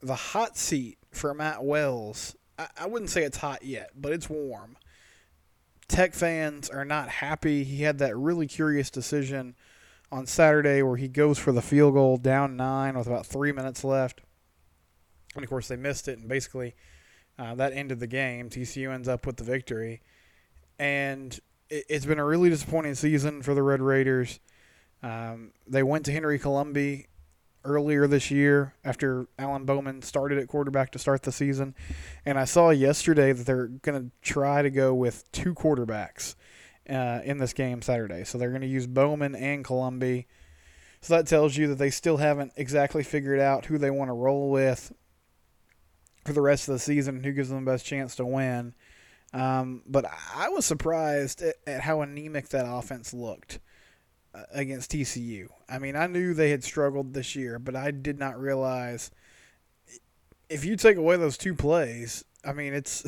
the 0.01 0.15
hot 0.15 0.57
seat 0.57 0.97
for 1.11 1.33
Matt 1.33 1.63
Wells, 1.63 2.35
I, 2.57 2.67
I 2.81 2.87
wouldn't 2.87 3.11
say 3.11 3.23
it's 3.23 3.37
hot 3.37 3.63
yet, 3.63 3.91
but 3.95 4.11
it's 4.11 4.29
warm. 4.29 4.77
Tech 5.87 6.13
fans 6.13 6.69
are 6.69 6.85
not 6.85 7.07
happy. 7.09 7.63
He 7.63 7.83
had 7.83 7.99
that 7.99 8.17
really 8.17 8.47
curious 8.47 8.89
decision 8.89 9.55
on 10.11 10.25
Saturday 10.25 10.81
where 10.81 10.97
he 10.97 11.07
goes 11.07 11.37
for 11.39 11.51
the 11.51 11.61
field 11.61 11.93
goal 11.93 12.17
down 12.17 12.55
nine 12.55 12.97
with 12.97 13.07
about 13.07 13.25
three 13.25 13.51
minutes 13.51 13.83
left. 13.83 14.21
And 15.35 15.43
of 15.43 15.49
course, 15.49 15.67
they 15.67 15.75
missed 15.75 16.07
it 16.07 16.19
and 16.19 16.27
basically 16.27 16.75
Uh, 17.37 17.55
that 17.55 17.73
ended 17.73 17.99
the 17.99 18.07
game. 18.07 18.47
TCU 18.49 18.93
ends 18.93 19.07
up 19.07 19.25
with 19.25 19.37
the 19.37 19.43
victory, 19.43 20.01
and 20.77 21.39
it, 21.67 21.89
has 21.89 22.05
been 22.05 22.19
a 22.19 22.25
really 22.25 22.49
disappointing 22.49 22.93
season 22.93 23.41
for 23.41 23.55
the 23.55 23.63
Red 23.63 23.81
Raiders. 23.81 24.39
Um, 25.01 25.51
they 25.65 25.81
went 25.81 26.05
to 26.05 26.11
Henry 26.11 26.37
Colombi 26.37 27.07
earlier 27.65 28.07
this 28.07 28.31
year 28.31 28.73
after 28.83 29.27
Alan 29.37 29.65
Bowman 29.65 30.01
started 30.01 30.37
at 30.37 30.47
quarterback 30.47 30.91
to 30.91 30.99
start 30.99 31.23
the 31.23 31.31
season. 31.31 31.75
And 32.25 32.37
I 32.37 32.45
saw 32.45 32.69
yesterday 32.69 33.31
that 33.31 33.45
they're 33.45 33.67
going 33.67 34.01
to 34.01 34.11
try 34.21 34.61
to 34.61 34.69
go 34.69 34.93
with 34.93 35.31
two 35.31 35.53
quarterbacks 35.53 36.35
uh, 36.89 37.21
in 37.23 37.37
this 37.37 37.53
game 37.53 37.81
Saturday. 37.81 38.23
So 38.23 38.37
they're 38.37 38.49
going 38.49 38.61
to 38.61 38.67
use 38.67 38.87
Bowman 38.87 39.35
and 39.35 39.63
Colombi. 39.63 40.27
So 41.01 41.15
that 41.15 41.27
tells 41.27 41.57
you 41.57 41.67
that 41.67 41.77
they 41.77 41.89
still 41.89 42.17
haven't 42.17 42.53
exactly 42.55 43.03
figured 43.03 43.39
out 43.39 43.65
who 43.65 43.77
they 43.77 43.91
want 43.91 44.09
to 44.09 44.13
roll 44.13 44.49
with 44.49 44.93
for 46.25 46.33
the 46.33 46.41
rest 46.41 46.69
of 46.69 46.73
the 46.73 46.79
season 46.79 47.17
and 47.17 47.25
who 47.25 47.33
gives 47.33 47.49
them 47.49 47.65
the 47.65 47.71
best 47.71 47.85
chance 47.85 48.15
to 48.15 48.25
win. 48.25 48.73
Um, 49.33 49.81
but 49.85 50.05
I 50.35 50.49
was 50.49 50.65
surprised 50.65 51.41
at, 51.41 51.55
at 51.65 51.81
how 51.81 52.01
anemic 52.01 52.49
that 52.49 52.65
offense 52.67 53.13
looked 53.13 53.59
against 54.51 54.91
TCU. 54.91 55.47
I 55.69 55.79
mean, 55.79 55.95
I 55.95 56.07
knew 56.07 56.33
they 56.33 56.49
had 56.49 56.63
struggled 56.63 57.13
this 57.13 57.35
year, 57.35 57.59
but 57.59 57.75
I 57.75 57.91
did 57.91 58.19
not 58.19 58.39
realize 58.39 59.11
if 60.49 60.65
you 60.65 60.75
take 60.75 60.97
away 60.97 61.17
those 61.17 61.37
two 61.37 61.55
plays, 61.55 62.23
I 62.45 62.53
mean, 62.53 62.73
it's 62.73 63.05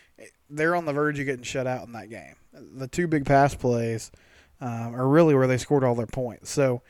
they're 0.50 0.76
on 0.76 0.84
the 0.84 0.92
verge 0.92 1.18
of 1.18 1.26
getting 1.26 1.44
shut 1.44 1.66
out 1.66 1.86
in 1.86 1.92
that 1.92 2.10
game. 2.10 2.36
The 2.52 2.88
two 2.88 3.06
big 3.06 3.26
pass 3.26 3.54
plays 3.54 4.10
um, 4.60 4.94
are 4.94 5.08
really 5.08 5.34
where 5.34 5.46
they 5.46 5.58
scored 5.58 5.84
all 5.84 5.94
their 5.94 6.06
points. 6.06 6.50
So, 6.50 6.82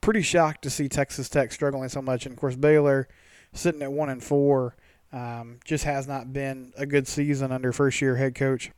pretty 0.00 0.22
shocked 0.22 0.62
to 0.62 0.70
see 0.70 0.88
Texas 0.88 1.28
Tech 1.28 1.52
struggling 1.52 1.88
so 1.88 2.02
much. 2.02 2.26
And 2.26 2.32
of 2.32 2.38
course, 2.38 2.56
Baylor 2.56 3.08
sitting 3.52 3.82
at 3.82 3.92
one 3.92 4.08
and 4.08 4.22
four 4.22 4.76
um, 5.12 5.58
just 5.64 5.84
has 5.84 6.06
not 6.06 6.32
been 6.32 6.72
a 6.76 6.86
good 6.86 7.08
season 7.08 7.50
under 7.50 7.72
first 7.72 8.00
year 8.00 8.16
head 8.16 8.34
coach 8.34 8.70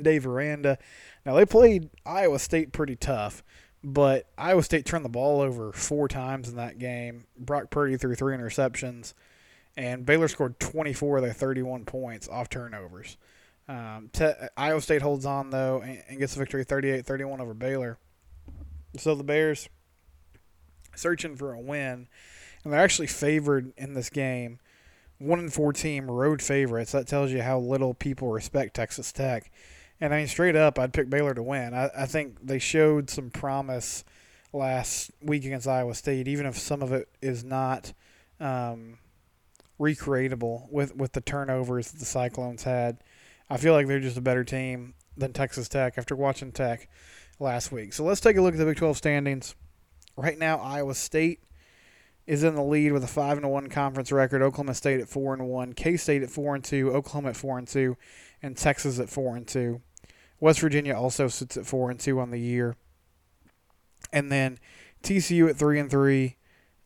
Dave 0.00 0.26
Aranda. 0.26 0.78
Now 1.24 1.34
they 1.34 1.46
played 1.46 1.90
Iowa 2.04 2.38
State 2.38 2.72
pretty 2.72 2.96
tough, 2.96 3.42
but 3.84 4.26
Iowa 4.36 4.62
State 4.62 4.86
turned 4.86 5.04
the 5.04 5.10
ball 5.10 5.40
over 5.40 5.72
four 5.72 6.08
times 6.08 6.48
in 6.48 6.56
that 6.56 6.78
game. 6.78 7.26
Brock 7.38 7.70
Purdy 7.70 7.96
threw 7.96 8.14
three 8.14 8.36
interceptions, 8.36 9.14
and 9.76 10.04
Baylor 10.04 10.28
scored 10.28 10.58
24 10.58 11.18
of 11.18 11.24
their 11.24 11.32
31 11.32 11.84
points 11.84 12.28
off 12.28 12.48
turnovers. 12.48 13.16
Um, 13.68 14.10
te- 14.12 14.32
Iowa 14.56 14.80
State 14.80 15.02
holds 15.02 15.24
on 15.24 15.50
though 15.50 15.80
and, 15.82 16.02
and 16.08 16.18
gets 16.18 16.34
the 16.34 16.40
victory 16.40 16.64
38-31 16.64 17.40
over 17.40 17.54
Baylor. 17.54 17.98
So 18.96 19.14
the 19.14 19.24
Bears 19.24 19.68
searching 20.94 21.36
for 21.36 21.52
a 21.52 21.60
win, 21.60 22.08
and 22.64 22.72
they're 22.72 22.82
actually 22.82 23.06
favored 23.06 23.72
in 23.76 23.94
this 23.94 24.10
game. 24.10 24.58
One 25.18 25.38
in 25.38 25.50
four 25.50 25.72
team 25.72 26.10
road 26.10 26.42
favorites. 26.42 26.92
That 26.92 27.06
tells 27.06 27.30
you 27.30 27.42
how 27.42 27.58
little 27.58 27.94
people 27.94 28.32
respect 28.32 28.74
Texas 28.74 29.12
Tech. 29.12 29.50
And 30.02 30.12
I 30.12 30.18
mean, 30.18 30.26
straight 30.26 30.56
up, 30.56 30.80
I'd 30.80 30.92
pick 30.92 31.08
Baylor 31.08 31.32
to 31.32 31.44
win. 31.44 31.74
I, 31.74 31.88
I 31.96 32.06
think 32.06 32.36
they 32.42 32.58
showed 32.58 33.08
some 33.08 33.30
promise 33.30 34.02
last 34.52 35.12
week 35.22 35.44
against 35.44 35.68
Iowa 35.68 35.94
State, 35.94 36.26
even 36.26 36.44
if 36.44 36.58
some 36.58 36.82
of 36.82 36.92
it 36.92 37.08
is 37.22 37.44
not 37.44 37.92
um, 38.40 38.98
recreatable 39.78 40.68
with, 40.72 40.96
with 40.96 41.12
the 41.12 41.20
turnovers 41.20 41.92
that 41.92 42.00
the 42.00 42.04
Cyclones 42.04 42.64
had. 42.64 42.98
I 43.48 43.58
feel 43.58 43.74
like 43.74 43.86
they're 43.86 44.00
just 44.00 44.16
a 44.16 44.22
better 44.22 44.42
team 44.42 44.94
than 45.16 45.32
Texas 45.32 45.68
Tech 45.68 45.96
after 45.96 46.16
watching 46.16 46.50
Tech 46.50 46.88
last 47.38 47.70
week. 47.70 47.92
So 47.92 48.02
let's 48.02 48.20
take 48.20 48.36
a 48.36 48.42
look 48.42 48.54
at 48.54 48.58
the 48.58 48.66
Big 48.66 48.78
12 48.78 48.96
standings. 48.96 49.54
Right 50.16 50.36
now, 50.36 50.58
Iowa 50.58 50.96
State 50.96 51.44
is 52.26 52.42
in 52.42 52.56
the 52.56 52.64
lead 52.64 52.90
with 52.90 53.04
a 53.04 53.08
five 53.08 53.36
and 53.36 53.48
one 53.48 53.68
conference 53.68 54.10
record. 54.10 54.42
Oklahoma 54.42 54.74
State 54.74 54.98
at 54.98 55.08
four 55.08 55.32
and 55.32 55.46
one, 55.46 55.74
K 55.74 55.96
State 55.96 56.24
at 56.24 56.30
four 56.30 56.56
and 56.56 56.64
two, 56.64 56.90
Oklahoma 56.90 57.28
at 57.28 57.36
four 57.36 57.56
and 57.56 57.68
two, 57.68 57.96
and 58.42 58.56
Texas 58.56 58.98
at 58.98 59.08
four 59.08 59.36
and 59.36 59.46
two. 59.46 59.80
West 60.42 60.58
Virginia 60.58 60.92
also 60.92 61.28
sits 61.28 61.56
at 61.56 61.64
four 61.64 61.88
and 61.88 62.00
two 62.00 62.18
on 62.18 62.32
the 62.32 62.40
year, 62.40 62.74
and 64.12 64.30
then 64.30 64.58
TCU 65.04 65.48
at 65.48 65.56
three 65.56 65.78
and 65.78 65.88
three, 65.88 66.36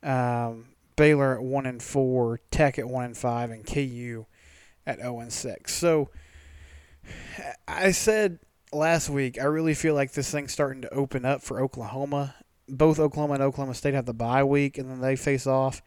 um, 0.03 0.67
Baylor 0.95 1.37
at 1.37 1.43
one 1.43 1.65
and 1.65 1.83
four, 1.83 2.39
Tech 2.51 2.79
at 2.79 2.87
one 2.87 3.07
and 3.07 3.17
five, 3.17 3.51
and 3.51 3.67
KU 3.67 4.27
at 4.87 4.99
zero 4.99 5.21
and 5.21 5.33
six. 5.33 5.75
So 5.75 6.11
I 7.67 7.93
said 7.93 8.41
last 8.75 9.09
week 9.09 9.41
I 9.41 9.45
really 9.45 9.73
feel 9.73 9.95
like 9.95 10.13
this 10.13 10.31
thing's 10.31 10.53
starting 10.53 10.83
to 10.83 10.93
open 10.93 11.25
up 11.25 11.41
for 11.41 11.59
Oklahoma. 11.59 12.35
Both 12.69 12.99
Oklahoma 12.99 13.35
and 13.35 13.43
Oklahoma 13.43 13.73
State 13.73 13.95
have 13.95 14.05
the 14.05 14.13
bye 14.13 14.45
week, 14.45 14.77
and 14.77 14.91
then 14.91 15.01
they 15.01 15.17
face 15.17 15.47
off 15.47 15.81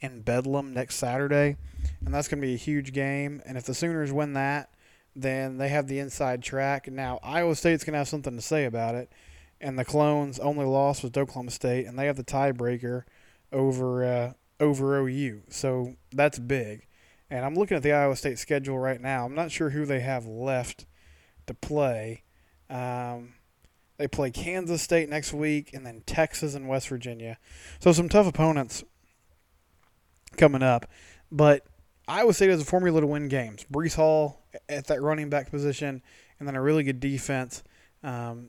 in 0.00 0.20
Bedlam 0.20 0.72
next 0.72 0.94
Saturday, 0.94 1.56
and 2.04 2.14
that's 2.14 2.28
going 2.28 2.40
to 2.40 2.46
be 2.46 2.54
a 2.54 2.56
huge 2.56 2.92
game. 2.92 3.42
And 3.44 3.58
if 3.58 3.64
the 3.64 3.74
Sooners 3.74 4.12
win 4.12 4.34
that, 4.34 4.70
then 5.16 5.56
they 5.56 5.68
have 5.68 5.88
the 5.88 5.98
inside 5.98 6.42
track. 6.42 6.88
Now, 6.88 7.18
Iowa 7.22 7.56
State's 7.56 7.84
going 7.84 7.94
to 7.94 7.98
have 7.98 8.08
something 8.08 8.36
to 8.36 8.42
say 8.42 8.66
about 8.66 8.94
it. 8.94 9.10
And 9.60 9.78
the 9.78 9.84
Clones' 9.84 10.38
only 10.38 10.66
loss 10.66 11.02
was 11.02 11.12
Oklahoma 11.16 11.50
State, 11.50 11.86
and 11.86 11.98
they 11.98 12.06
have 12.06 12.16
the 12.16 12.24
tiebreaker 12.24 13.04
over 13.50 14.04
uh, 14.04 14.32
over 14.60 14.98
OU. 14.98 15.42
So 15.48 15.96
that's 16.12 16.38
big. 16.38 16.86
And 17.30 17.44
I'm 17.44 17.54
looking 17.54 17.76
at 17.76 17.82
the 17.82 17.92
Iowa 17.92 18.16
State 18.16 18.38
schedule 18.38 18.78
right 18.78 19.00
now. 19.00 19.24
I'm 19.24 19.34
not 19.34 19.50
sure 19.50 19.70
who 19.70 19.86
they 19.86 20.00
have 20.00 20.26
left 20.26 20.84
to 21.46 21.54
play. 21.54 22.22
Um, 22.68 23.34
they 23.96 24.06
play 24.06 24.30
Kansas 24.30 24.82
State 24.82 25.08
next 25.08 25.32
week, 25.32 25.70
and 25.72 25.86
then 25.86 26.02
Texas 26.04 26.54
and 26.54 26.68
West 26.68 26.88
Virginia. 26.88 27.38
So 27.80 27.92
some 27.92 28.10
tough 28.10 28.26
opponents 28.26 28.84
coming 30.36 30.62
up. 30.62 30.86
But 31.32 31.66
Iowa 32.06 32.34
State 32.34 32.50
has 32.50 32.60
a 32.60 32.64
formula 32.64 33.00
to 33.00 33.06
win 33.06 33.28
games. 33.28 33.64
Breece 33.72 33.96
Hall 33.96 34.42
at 34.68 34.86
that 34.86 35.02
running 35.02 35.28
back 35.28 35.50
position, 35.50 36.02
and 36.38 36.48
then 36.48 36.54
a 36.54 36.62
really 36.62 36.82
good 36.82 37.00
defense. 37.00 37.62
Um, 38.02 38.48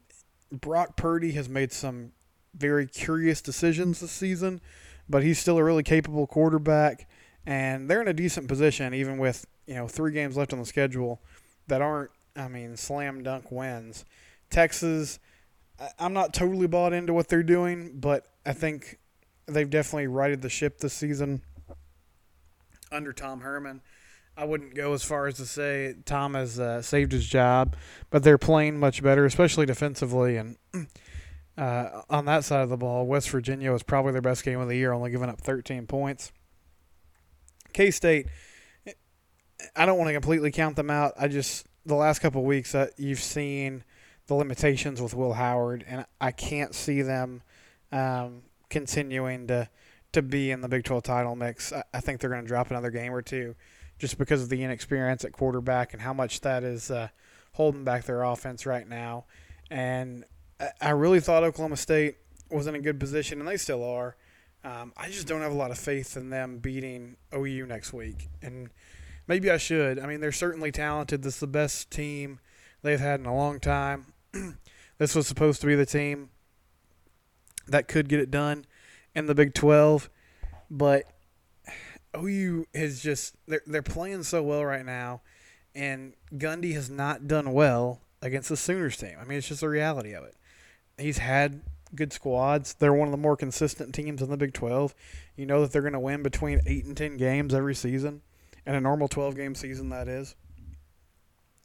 Brock 0.52 0.96
Purdy 0.96 1.32
has 1.34 1.50
made 1.50 1.72
some 1.72 2.12
very 2.56 2.88
curious 2.88 3.42
decisions 3.42 4.00
this 4.00 4.12
season, 4.12 4.62
but 5.10 5.24
he's 5.24 5.40
still 5.40 5.58
a 5.58 5.64
really 5.64 5.84
capable 5.84 6.28
quarterback, 6.28 7.08
and 7.46 7.90
they're 7.90 8.02
in 8.02 8.08
a 8.08 8.14
decent 8.14 8.48
position 8.48 8.94
even 8.94 9.18
with 9.18 9.46
you 9.66 9.76
know 9.76 9.88
three 9.88 10.12
games 10.12 10.38
left 10.38 10.54
on 10.54 10.60
the 10.60 10.66
schedule 10.66 11.22
that 11.68 11.82
aren't, 11.82 12.12
I 12.36 12.48
mean, 12.48 12.78
slam 12.78 13.24
dunk 13.24 13.52
wins. 13.52 14.06
Texas, 14.50 15.20
I'm 16.00 16.14
not 16.14 16.34
totally 16.34 16.68
bought 16.68 16.94
into 16.94 17.14
what 17.14 17.28
they're 17.28 17.44
doing, 17.44 17.92
but 18.00 18.26
I 18.46 18.54
think 18.54 19.00
they've 19.46 19.70
definitely 19.70 20.08
righted 20.08 20.42
the 20.42 20.50
ship 20.50 20.80
this 20.80 20.94
season 20.94 21.42
under 22.92 23.14
Tom 23.14 23.42
Herman. 23.42 23.82
I 24.38 24.46
wouldn't 24.46 24.76
go 24.76 24.94
as 24.94 25.04
far 25.04 25.26
as 25.26 25.36
to 25.38 25.48
say 25.48 25.96
Tom 26.06 26.36
has 26.36 26.60
uh, 26.60 26.84
saved 26.84 27.12
his 27.12 27.26
job, 27.28 27.76
but 28.12 28.22
they're 28.22 28.38
playing 28.38 28.80
much 28.80 29.02
better, 29.02 29.26
especially 29.26 29.66
defensively. 29.66 30.38
And 30.38 30.58
uh, 31.58 32.04
on 32.08 32.26
that 32.26 32.44
side 32.44 32.62
of 32.62 32.70
the 32.70 32.78
ball, 32.78 33.08
West 33.08 33.32
Virginia 33.32 33.72
was 33.72 33.82
probably 33.82 34.12
their 34.12 34.22
best 34.22 34.46
game 34.46 34.60
of 34.60 34.68
the 34.68 34.76
year, 34.76 34.94
only 34.94 35.10
giving 35.10 35.28
up 35.28 35.42
13 35.42 35.88
points. 35.88 36.32
K 37.74 37.90
State, 37.90 38.28
I 39.76 39.88
don't 39.88 39.98
want 39.98 40.10
to 40.10 40.14
completely 40.14 40.52
count 40.52 40.76
them 40.76 40.92
out. 40.92 41.14
I 41.20 41.28
just 41.28 41.66
the 41.84 41.96
last 41.96 42.20
couple 42.20 42.44
weeks 42.44 42.76
uh, 42.76 42.88
you've 42.96 43.20
seen 43.20 43.84
the 44.28 44.36
limitations 44.36 45.02
with 45.02 45.16
Will 45.16 45.34
Howard, 45.34 45.84
and 45.88 46.06
I 46.22 46.32
can't 46.32 46.76
see 46.76 47.02
them 47.02 47.42
um, 47.92 48.44
continuing 48.70 49.48
to 49.48 49.68
to 50.14 50.22
be 50.22 50.52
in 50.52 50.62
the 50.62 50.70
Big 50.70 50.84
12 50.84 51.04
title 51.04 51.36
mix. 51.36 51.74
I, 51.74 51.84
I 51.92 52.02
think 52.02 52.22
they're 52.22 52.30
going 52.30 52.44
to 52.44 52.48
drop 52.48 52.70
another 52.70 52.92
game 52.92 53.14
or 53.14 53.24
two 53.24 53.56
just 53.98 54.18
because 54.18 54.44
of 54.44 54.50
the 54.50 54.64
inexperience 54.64 55.26
at 55.26 55.32
quarterback 55.32 55.94
and 55.94 56.02
how 56.02 56.14
much 56.14 56.42
that 56.42 56.64
is 56.64 56.92
uh, 56.92 57.10
holding 57.54 57.84
back 57.84 58.04
their 58.04 58.24
offense 58.24 58.66
right 58.66 58.88
now. 58.88 59.26
And 59.70 60.26
I 60.82 60.92
really 60.92 61.20
thought 61.20 61.44
Oklahoma 61.44 61.78
State 61.78 62.18
was 62.50 62.68
in 62.68 62.76
a 62.76 62.80
good 62.80 63.00
position, 63.00 63.40
and 63.40 63.48
they 63.48 63.58
still 63.58 63.84
are. 63.84 64.16
Um, 64.64 64.94
I 64.98 65.08
just 65.08 65.28
don't 65.28 65.42
have 65.42 65.52
a 65.52 65.56
lot 65.56 65.72
of 65.72 65.78
faith 65.78 66.18
in 66.18 66.30
them 66.30 66.58
beating 66.60 67.18
OU 67.34 67.66
next 67.68 67.94
week, 67.94 68.28
and 68.42 68.70
maybe 69.28 69.52
I 69.52 69.58
should. 69.58 70.00
I 70.00 70.08
mean, 70.08 70.20
they're 70.20 70.32
certainly 70.32 70.72
talented. 70.72 71.24
This 71.24 71.36
is 71.36 71.40
the 71.40 71.48
best 71.48 71.92
team 71.92 72.40
they've 72.82 73.00
had 73.00 73.20
in 73.20 73.26
a 73.26 73.36
long 73.36 73.60
time. 73.60 74.14
this 74.98 75.16
was 75.16 75.28
supposed 75.28 75.62
to 75.62 75.68
be 75.68 75.76
the 75.76 75.86
team 75.86 76.30
that 77.68 77.88
could 77.88 78.10
get 78.10 78.20
it 78.20 78.32
done 78.32 78.66
in 79.14 79.26
the 79.26 79.36
Big 79.36 79.54
12, 79.54 80.10
but 80.70 81.06
OU 82.18 82.68
is 82.74 83.02
just 83.02 83.36
they're 83.48 83.62
they're 83.66 83.82
playing 83.82 84.24
so 84.24 84.44
well 84.44 84.66
right 84.66 84.86
now, 84.86 85.22
and 85.76 86.14
Gundy 86.36 86.74
has 86.74 86.90
not 86.90 87.28
done 87.28 87.54
well 87.54 88.02
against 88.22 88.50
the 88.50 88.58
Sooners 88.58 88.98
team. 88.98 89.16
I 89.20 89.24
mean, 89.26 89.38
it's 89.38 89.48
just 89.48 89.62
the 89.62 89.70
reality 89.70 90.14
of 90.14 90.24
it. 90.24 90.36
He's 90.98 91.20
had 91.20 91.62
good 91.96 92.12
squads. 92.12 92.74
They're 92.74 92.94
one 92.94 93.08
of 93.08 93.12
the 93.12 93.18
more 93.18 93.38
consistent 93.38 93.94
teams 93.94 94.22
in 94.22 94.30
the 94.30 94.38
Big 94.38 94.54
12. 94.54 94.94
You 95.36 95.46
know 95.46 95.62
that 95.62 95.72
they're 95.72 95.82
going 95.82 95.94
to 95.94 96.00
win 96.00 96.24
between 96.24 96.62
8 96.66 96.86
and 96.86 96.98
10 96.98 97.18
games 97.18 97.54
every 97.54 97.76
season, 97.76 98.22
and 98.66 98.76
a 98.76 98.82
normal 98.82 99.08
12 99.08 99.36
game 99.36 99.56
season, 99.56 99.90
that 99.90 100.08
is. 100.08 100.36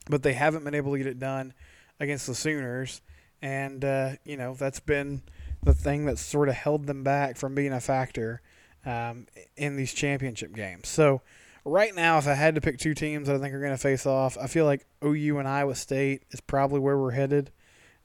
But 0.08 0.22
they 0.22 0.34
haven't 0.34 0.64
been 0.64 0.74
able 0.74 0.92
to 0.92 0.98
get 0.98 1.06
it 1.06 1.18
done 1.18 1.54
against 1.98 2.26
the 2.26 2.34
Sooners, 2.34 3.00
and, 3.40 3.84
uh, 3.84 4.10
you 4.24 4.36
know, 4.36 4.54
that's 4.54 4.80
been 4.80 5.22
the 5.62 5.74
thing 5.74 6.04
that's 6.04 6.20
sort 6.20 6.48
of 6.48 6.54
held 6.54 6.86
them 6.86 7.02
back 7.04 7.36
from 7.36 7.54
being 7.54 7.72
a 7.72 7.80
factor 7.80 8.42
um, 8.84 9.26
in 9.56 9.76
these 9.76 9.92
championship 9.92 10.54
games. 10.54 10.88
So 10.88 11.22
right 11.64 11.94
now, 11.94 12.18
if 12.18 12.26
I 12.26 12.34
had 12.34 12.54
to 12.54 12.60
pick 12.60 12.78
two 12.78 12.94
teams 12.94 13.28
that 13.28 13.36
I 13.36 13.38
think 13.38 13.54
are 13.54 13.60
going 13.60 13.72
to 13.72 13.78
face 13.78 14.06
off, 14.06 14.36
I 14.40 14.46
feel 14.46 14.64
like 14.64 14.86
OU 15.04 15.38
and 15.38 15.48
Iowa 15.48 15.74
State 15.74 16.22
is 16.30 16.40
probably 16.40 16.80
where 16.80 16.98
we're 16.98 17.12
headed. 17.12 17.50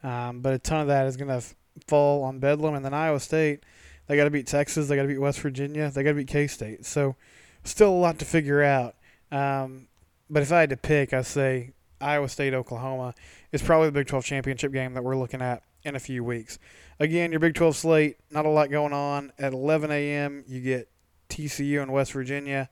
Um, 0.03 0.41
but 0.41 0.53
a 0.53 0.59
ton 0.59 0.81
of 0.81 0.87
that 0.87 1.07
is 1.07 1.17
going 1.17 1.29
to 1.29 1.45
fall 1.87 2.23
on 2.23 2.39
Bedlam, 2.39 2.75
and 2.75 2.85
then 2.85 2.93
Iowa 2.93 3.19
State. 3.19 3.63
They 4.07 4.15
got 4.15 4.23
to 4.23 4.29
beat 4.29 4.47
Texas. 4.47 4.87
They 4.87 4.95
got 4.95 5.01
to 5.01 5.07
beat 5.07 5.17
West 5.17 5.39
Virginia. 5.41 5.91
They 5.91 6.03
got 6.03 6.11
to 6.11 6.15
beat 6.15 6.27
K 6.27 6.47
State. 6.47 6.85
So, 6.85 7.15
still 7.63 7.89
a 7.89 7.99
lot 7.99 8.19
to 8.19 8.25
figure 8.25 8.63
out. 8.63 8.95
Um, 9.31 9.87
but 10.29 10.43
if 10.43 10.51
I 10.51 10.61
had 10.61 10.69
to 10.69 10.77
pick, 10.77 11.13
I'd 11.13 11.25
say 11.25 11.71
Iowa 11.99 12.29
State, 12.29 12.53
Oklahoma 12.53 13.13
is 13.51 13.61
probably 13.61 13.87
the 13.87 13.93
Big 13.93 14.07
12 14.07 14.23
championship 14.23 14.71
game 14.71 14.93
that 14.93 15.03
we're 15.03 15.17
looking 15.17 15.41
at 15.41 15.63
in 15.87 15.95
a 15.95 15.99
few 15.99 16.23
weeks. 16.23 16.59
Again, 16.99 17.31
your 17.31 17.39
Big 17.39 17.55
12 17.55 17.75
slate, 17.75 18.17
not 18.29 18.45
a 18.45 18.49
lot 18.49 18.69
going 18.69 18.93
on. 18.93 19.31
At 19.39 19.53
11 19.53 19.91
a.m., 19.91 20.43
you 20.47 20.61
get 20.61 20.89
TCU 21.29 21.81
and 21.81 21.91
West 21.91 22.11
Virginia. 22.11 22.69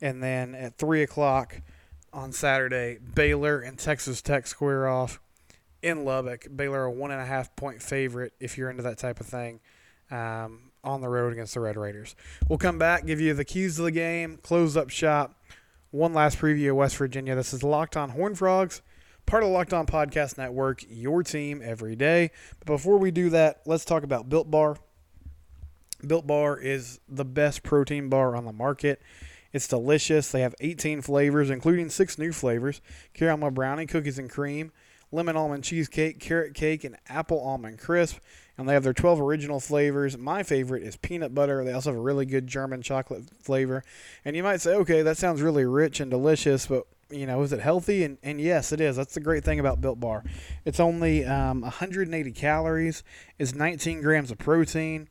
And 0.00 0.22
then 0.22 0.54
at 0.54 0.78
3 0.78 1.02
o'clock 1.02 1.60
on 2.12 2.32
Saturday, 2.32 2.98
Baylor 3.14 3.60
and 3.60 3.78
Texas 3.78 4.22
Tech 4.22 4.46
square 4.46 4.88
off 4.88 5.20
in 5.82 6.04
Lubbock. 6.04 6.46
Baylor, 6.54 6.84
a 6.84 6.90
one 6.90 7.10
and 7.10 7.20
a 7.20 7.26
half 7.26 7.54
point 7.56 7.82
favorite 7.82 8.32
if 8.40 8.56
you're 8.56 8.70
into 8.70 8.82
that 8.82 8.98
type 8.98 9.20
of 9.20 9.26
thing. 9.26 9.60
Um, 10.10 10.72
on 10.84 11.00
the 11.00 11.08
road 11.08 11.32
against 11.32 11.54
the 11.54 11.60
Red 11.60 11.76
Raiders. 11.76 12.16
We'll 12.48 12.58
come 12.58 12.78
back, 12.78 13.06
give 13.06 13.20
you 13.20 13.34
the 13.34 13.44
keys 13.44 13.76
to 13.76 13.82
the 13.82 13.90
game, 13.90 14.38
close 14.42 14.76
up 14.76 14.90
shop, 14.90 15.40
one 15.90 16.12
last 16.12 16.38
preview 16.38 16.70
of 16.70 16.76
West 16.76 16.96
Virginia. 16.96 17.34
This 17.34 17.54
is 17.54 17.62
Locked 17.62 17.96
On 17.96 18.10
Horn 18.10 18.34
Frogs, 18.34 18.82
part 19.26 19.42
of 19.42 19.48
the 19.48 19.54
Locked 19.54 19.72
On 19.72 19.86
Podcast 19.86 20.38
Network, 20.38 20.84
your 20.88 21.22
team 21.22 21.60
every 21.64 21.96
day. 21.96 22.30
But 22.58 22.66
before 22.66 22.98
we 22.98 23.10
do 23.10 23.30
that, 23.30 23.62
let's 23.66 23.84
talk 23.84 24.02
about 24.02 24.28
Built 24.28 24.50
Bar. 24.50 24.76
Built 26.06 26.26
Bar 26.26 26.58
is 26.58 27.00
the 27.08 27.24
best 27.24 27.62
protein 27.62 28.08
bar 28.08 28.34
on 28.36 28.44
the 28.44 28.52
market. 28.52 29.00
It's 29.52 29.68
delicious. 29.68 30.30
They 30.30 30.40
have 30.40 30.54
18 30.60 31.02
flavors, 31.02 31.50
including 31.50 31.90
six 31.90 32.18
new 32.18 32.32
flavors 32.32 32.80
caramel 33.14 33.50
brownie, 33.50 33.86
cookies 33.86 34.18
and 34.18 34.30
cream, 34.30 34.72
lemon 35.10 35.36
almond 35.36 35.64
cheesecake, 35.64 36.18
carrot 36.18 36.54
cake, 36.54 36.84
and 36.84 36.96
apple 37.08 37.40
almond 37.40 37.78
crisp. 37.78 38.18
And 38.58 38.68
they 38.68 38.74
have 38.74 38.82
their 38.82 38.92
12 38.92 39.20
original 39.20 39.60
flavors. 39.60 40.18
My 40.18 40.42
favorite 40.42 40.82
is 40.82 40.96
peanut 40.96 41.34
butter. 41.34 41.64
They 41.64 41.72
also 41.72 41.90
have 41.90 41.98
a 41.98 42.02
really 42.02 42.26
good 42.26 42.46
German 42.46 42.82
chocolate 42.82 43.24
flavor. 43.42 43.82
And 44.24 44.36
you 44.36 44.42
might 44.42 44.60
say, 44.60 44.74
okay, 44.74 45.02
that 45.02 45.16
sounds 45.16 45.40
really 45.40 45.64
rich 45.64 46.00
and 46.00 46.10
delicious, 46.10 46.66
but 46.66 46.86
you 47.12 47.26
know, 47.26 47.42
is 47.42 47.52
it 47.52 47.60
healthy? 47.60 48.04
And, 48.04 48.18
and 48.22 48.40
yes, 48.40 48.72
it 48.72 48.80
is. 48.80 48.96
That's 48.96 49.14
the 49.14 49.20
great 49.20 49.44
thing 49.44 49.60
about 49.60 49.80
Built 49.80 50.00
Bar. 50.00 50.24
It's 50.64 50.80
only 50.80 51.24
um, 51.24 51.62
180 51.62 52.32
calories. 52.32 53.02
It's 53.38 53.54
19 53.54 54.00
grams 54.00 54.30
of 54.30 54.38
protein. 54.38 55.08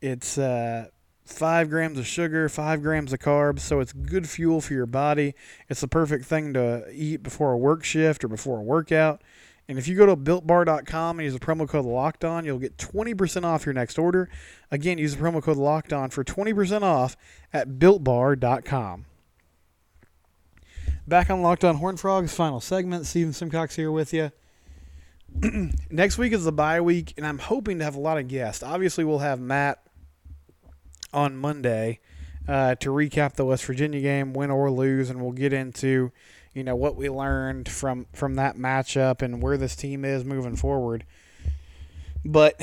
It's 0.00 0.38
uh, 0.38 0.88
five 1.24 1.70
grams 1.70 1.98
of 1.98 2.06
sugar, 2.06 2.48
five 2.48 2.82
grams 2.82 3.12
of 3.12 3.20
carbs, 3.20 3.60
so 3.60 3.80
it's 3.80 3.92
good 3.92 4.28
fuel 4.28 4.60
for 4.60 4.74
your 4.74 4.86
body. 4.86 5.34
It's 5.68 5.80
the 5.80 5.88
perfect 5.88 6.24
thing 6.24 6.52
to 6.54 6.84
eat 6.92 7.22
before 7.22 7.52
a 7.52 7.58
work 7.58 7.84
shift 7.84 8.24
or 8.24 8.28
before 8.28 8.58
a 8.58 8.62
workout. 8.62 9.22
And 9.68 9.78
if 9.78 9.86
you 9.86 9.96
go 9.96 10.04
to 10.04 10.16
builtbar.com 10.16 11.18
and 11.18 11.24
use 11.24 11.32
the 11.32 11.38
promo 11.38 11.68
code 11.68 11.84
locked 11.84 12.24
on, 12.24 12.44
you'll 12.44 12.58
get 12.58 12.76
20% 12.76 13.44
off 13.44 13.64
your 13.64 13.72
next 13.72 13.98
order. 13.98 14.28
Again, 14.70 14.98
use 14.98 15.14
the 15.14 15.22
promo 15.22 15.40
code 15.40 15.58
locked 15.58 15.92
on 15.92 16.10
for 16.10 16.24
20% 16.24 16.82
off 16.82 17.16
at 17.52 17.68
builtbar.com. 17.78 19.06
Back 21.10 21.28
on 21.28 21.42
Locked 21.42 21.64
On 21.64 21.74
Horn 21.74 21.96
Frogs, 21.96 22.32
final 22.32 22.60
segment. 22.60 23.04
Steven 23.04 23.32
Simcox 23.32 23.74
here 23.74 23.90
with 23.90 24.14
you. 24.14 24.30
Next 25.90 26.18
week 26.18 26.32
is 26.32 26.44
the 26.44 26.52
bye 26.52 26.80
week, 26.80 27.14
and 27.16 27.26
I'm 27.26 27.40
hoping 27.40 27.78
to 27.78 27.84
have 27.84 27.96
a 27.96 28.00
lot 28.00 28.16
of 28.16 28.28
guests. 28.28 28.62
Obviously, 28.62 29.02
we'll 29.02 29.18
have 29.18 29.40
Matt 29.40 29.82
on 31.12 31.36
Monday 31.36 31.98
uh, 32.46 32.76
to 32.76 32.90
recap 32.90 33.32
the 33.32 33.44
West 33.44 33.64
Virginia 33.64 34.00
game, 34.00 34.34
win 34.34 34.52
or 34.52 34.70
lose, 34.70 35.10
and 35.10 35.20
we'll 35.20 35.32
get 35.32 35.52
into 35.52 36.12
you 36.54 36.62
know 36.62 36.76
what 36.76 36.94
we 36.94 37.10
learned 37.10 37.68
from 37.68 38.06
from 38.12 38.36
that 38.36 38.54
matchup 38.54 39.20
and 39.20 39.42
where 39.42 39.56
this 39.56 39.74
team 39.74 40.04
is 40.04 40.24
moving 40.24 40.54
forward. 40.54 41.04
But 42.24 42.60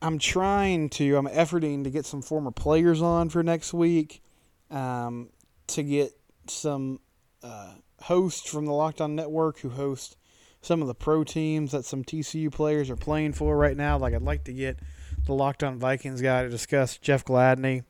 I'm 0.00 0.18
trying 0.18 0.88
to, 0.88 1.18
I'm 1.18 1.28
efforting 1.28 1.84
to 1.84 1.90
get 1.90 2.06
some 2.06 2.22
former 2.22 2.50
players 2.50 3.02
on 3.02 3.28
for 3.28 3.42
next 3.42 3.74
week, 3.74 4.22
um, 4.70 5.28
to 5.66 5.82
get 5.82 6.16
some 6.46 7.00
uh, 7.44 7.74
hosts 8.04 8.50
from 8.50 8.66
the 8.66 8.72
Locked 8.72 9.00
On 9.00 9.14
Network 9.14 9.60
who 9.60 9.70
host 9.70 10.16
some 10.60 10.82
of 10.82 10.88
the 10.88 10.94
pro 10.94 11.24
teams 11.24 11.72
that 11.72 11.84
some 11.84 12.04
TCU 12.04 12.52
players 12.52 12.90
are 12.90 12.96
playing 12.96 13.32
for 13.32 13.56
right 13.56 13.76
now. 13.76 13.96
Like 13.96 14.14
I'd 14.14 14.22
like 14.22 14.44
to 14.44 14.52
get 14.52 14.78
the 15.26 15.32
Locked 15.32 15.62
On 15.62 15.78
Vikings 15.78 16.20
guy 16.20 16.42
to 16.42 16.50
discuss 16.50 16.98
Jeff 16.98 17.24
Gladney 17.24 17.84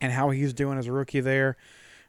and 0.00 0.12
how 0.12 0.30
he's 0.30 0.52
doing 0.52 0.78
as 0.78 0.86
a 0.86 0.92
rookie 0.92 1.20
there. 1.20 1.56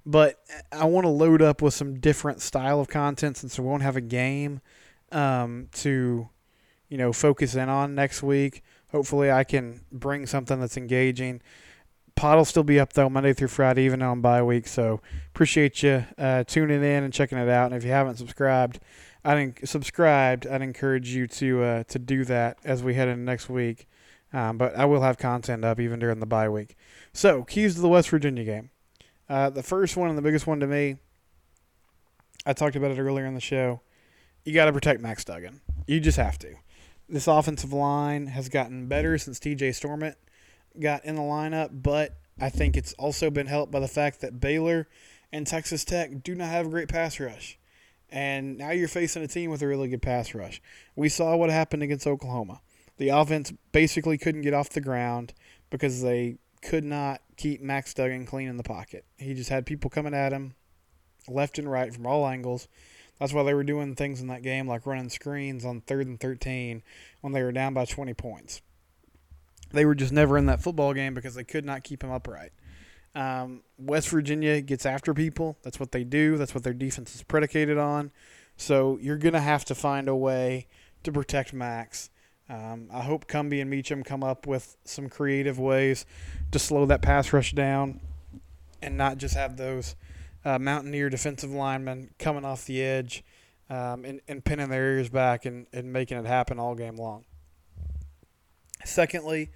But 0.05 0.39
I 0.71 0.85
want 0.85 1.05
to 1.05 1.09
load 1.09 1.41
up 1.41 1.61
with 1.61 1.73
some 1.73 1.99
different 1.99 2.41
style 2.41 2.79
of 2.79 2.87
content 2.87 3.37
since 3.37 3.57
we 3.57 3.65
won't 3.65 3.81
have 3.81 3.95
a 3.95 4.01
game 4.01 4.61
um, 5.11 5.69
to, 5.73 6.29
you 6.89 6.97
know, 6.97 7.11
focus 7.11 7.55
in 7.55 7.69
on 7.69 7.95
next 7.95 8.21
week. 8.21 8.63
Hopefully, 8.91 9.31
I 9.31 9.43
can 9.43 9.81
bring 9.91 10.27
something 10.27 10.59
that's 10.59 10.77
engaging. 10.77 11.41
Pod 12.15 12.37
will 12.37 12.45
still 12.45 12.63
be 12.63 12.79
up 12.79 12.93
though 12.93 13.09
Monday 13.09 13.33
through 13.33 13.49
Friday, 13.49 13.83
even 13.83 14.01
on 14.01 14.21
bye 14.21 14.41
week. 14.41 14.67
So 14.67 15.01
appreciate 15.33 15.83
you 15.83 16.05
uh, 16.17 16.43
tuning 16.45 16.83
in 16.83 17.03
and 17.03 17.13
checking 17.13 17.37
it 17.37 17.49
out. 17.49 17.65
And 17.65 17.75
if 17.75 17.83
you 17.83 17.91
haven't 17.91 18.17
subscribed, 18.17 18.79
I'd 19.23 19.67
subscribed. 19.67 20.47
I'd 20.47 20.61
encourage 20.61 21.09
you 21.09 21.27
to 21.27 21.63
uh, 21.63 21.83
to 21.85 21.99
do 21.99 22.23
that 22.25 22.57
as 22.63 22.83
we 22.83 22.93
head 22.93 23.07
into 23.07 23.23
next 23.23 23.49
week. 23.49 23.87
Um, 24.31 24.57
but 24.57 24.75
I 24.75 24.85
will 24.85 25.01
have 25.01 25.17
content 25.17 25.63
up 25.63 25.79
even 25.79 25.99
during 25.99 26.19
the 26.19 26.25
bye 26.25 26.49
week. 26.49 26.75
So 27.13 27.43
keys 27.43 27.75
to 27.75 27.81
the 27.81 27.89
West 27.89 28.09
Virginia 28.09 28.43
game. 28.43 28.69
Uh, 29.29 29.49
the 29.49 29.63
first 29.63 29.97
one 29.97 30.09
and 30.09 30.17
the 30.17 30.21
biggest 30.21 30.45
one 30.45 30.59
to 30.59 30.67
me, 30.67 30.97
I 32.45 32.53
talked 32.53 32.75
about 32.75 32.91
it 32.91 32.99
earlier 32.99 33.25
in 33.25 33.33
the 33.33 33.41
show. 33.41 33.81
You 34.43 34.53
got 34.53 34.65
to 34.65 34.73
protect 34.73 35.01
Max 35.01 35.25
Duggan. 35.25 35.61
You 35.87 35.99
just 35.99 36.17
have 36.17 36.37
to. 36.39 36.55
This 37.09 37.27
offensive 37.27 37.73
line 37.73 38.27
has 38.27 38.49
gotten 38.49 38.87
better 38.87 39.17
since 39.17 39.39
TJ 39.39 39.69
Storment 39.69 40.15
got 40.79 41.05
in 41.05 41.15
the 41.15 41.21
lineup, 41.21 41.69
but 41.71 42.17
I 42.39 42.49
think 42.49 42.75
it's 42.75 42.93
also 42.93 43.29
been 43.29 43.47
helped 43.47 43.71
by 43.71 43.79
the 43.79 43.87
fact 43.87 44.21
that 44.21 44.39
Baylor 44.39 44.87
and 45.31 45.47
Texas 45.47 45.85
Tech 45.85 46.23
do 46.23 46.35
not 46.35 46.49
have 46.49 46.67
a 46.67 46.69
great 46.69 46.89
pass 46.89 47.19
rush. 47.19 47.57
And 48.09 48.57
now 48.57 48.71
you're 48.71 48.87
facing 48.87 49.23
a 49.23 49.27
team 49.27 49.51
with 49.51 49.61
a 49.61 49.67
really 49.67 49.87
good 49.87 50.01
pass 50.01 50.33
rush. 50.33 50.61
We 50.95 51.09
saw 51.09 51.35
what 51.35 51.49
happened 51.49 51.83
against 51.83 52.07
Oklahoma. 52.07 52.61
The 52.97 53.09
offense 53.09 53.51
basically 53.71 54.17
couldn't 54.17 54.43
get 54.43 54.53
off 54.53 54.69
the 54.69 54.81
ground 54.81 55.33
because 55.69 56.01
they 56.01 56.37
could 56.61 56.85
not 56.85 57.21
keep 57.35 57.61
Max 57.61 57.93
Duggan 57.93 58.25
clean 58.25 58.47
in 58.47 58.57
the 58.57 58.63
pocket. 58.63 59.05
He 59.17 59.33
just 59.33 59.49
had 59.49 59.65
people 59.65 59.89
coming 59.89 60.13
at 60.13 60.31
him 60.31 60.55
left 61.27 61.59
and 61.59 61.69
right 61.69 61.93
from 61.93 62.05
all 62.05 62.27
angles. 62.27 62.67
That's 63.19 63.33
why 63.33 63.43
they 63.43 63.53
were 63.53 63.63
doing 63.63 63.95
things 63.95 64.21
in 64.21 64.27
that 64.27 64.43
game 64.43 64.67
like 64.67 64.85
running 64.85 65.09
screens 65.09 65.65
on 65.65 65.81
third 65.81 66.07
and 66.07 66.19
13 66.19 66.83
when 67.21 67.33
they 67.33 67.43
were 67.43 67.51
down 67.51 67.73
by 67.73 67.85
20 67.85 68.13
points. 68.13 68.61
They 69.71 69.85
were 69.85 69.95
just 69.95 70.13
never 70.13 70.37
in 70.37 70.45
that 70.45 70.61
football 70.61 70.93
game 70.93 71.13
because 71.13 71.35
they 71.35 71.43
could 71.43 71.65
not 71.65 71.83
keep 71.83 72.03
him 72.03 72.11
upright. 72.11 72.51
Um, 73.13 73.61
West 73.77 74.09
Virginia 74.09 74.61
gets 74.61 74.85
after 74.85 75.13
people. 75.13 75.57
That's 75.63 75.79
what 75.79 75.91
they 75.91 76.03
do. 76.03 76.37
That's 76.37 76.53
what 76.53 76.63
their 76.63 76.73
defense 76.73 77.15
is 77.15 77.23
predicated 77.23 77.77
on. 77.77 78.11
So 78.57 78.97
you're 79.01 79.17
going 79.17 79.33
to 79.33 79.41
have 79.41 79.65
to 79.65 79.75
find 79.75 80.07
a 80.07 80.15
way 80.15 80.67
to 81.03 81.11
protect 81.11 81.53
Max. 81.53 82.09
Um, 82.49 82.89
I 82.93 83.01
hope 83.01 83.27
Cumbie 83.27 83.61
and 83.61 83.69
Meacham 83.69 84.03
come 84.03 84.23
up 84.23 84.45
with 84.45 84.77
some 84.85 85.09
creative 85.09 85.57
ways 85.57 86.05
to 86.51 86.59
slow 86.59 86.85
that 86.85 87.01
pass 87.01 87.33
rush 87.33 87.53
down 87.53 88.01
and 88.81 88.97
not 88.97 89.17
just 89.17 89.35
have 89.35 89.57
those 89.57 89.95
uh, 90.43 90.59
Mountaineer 90.59 91.09
defensive 91.09 91.51
linemen 91.51 92.11
coming 92.19 92.45
off 92.45 92.65
the 92.65 92.83
edge 92.83 93.23
um, 93.69 94.05
and, 94.05 94.21
and 94.27 94.45
pinning 94.45 94.69
their 94.69 94.97
ears 94.97 95.09
back 95.09 95.45
and, 95.45 95.65
and 95.73 95.91
making 95.91 96.17
it 96.17 96.25
happen 96.25 96.59
all 96.59 96.75
game 96.75 96.97
long. 96.97 97.25
Secondly, 98.85 99.51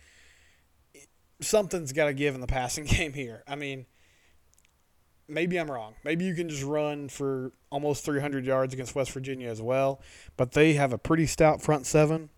something's 1.42 1.94
got 1.94 2.06
to 2.06 2.14
give 2.14 2.36
in 2.36 2.42
the 2.42 2.48
passing 2.48 2.86
game 2.86 3.14
here. 3.14 3.44
I 3.48 3.56
mean, 3.56 3.86
maybe 5.28 5.58
I'm 5.58 5.70
wrong. 5.70 5.96
Maybe 6.04 6.26
you 6.26 6.36
can 6.36 6.50
just 6.50 6.64
run 6.64 7.10
for 7.10 7.54
almost 7.70 8.04
300 8.04 8.46
yards 8.46 8.74
against 8.74 8.96
West 8.96 9.12
Virginia 9.12 9.50
as 9.50 9.62
well, 9.62 10.02
but 10.38 10.52
they 10.52 10.74
have 10.74 10.92
a 10.92 10.98
pretty 10.98 11.26
stout 11.26 11.62
front 11.62 11.86
seven. 11.86 12.30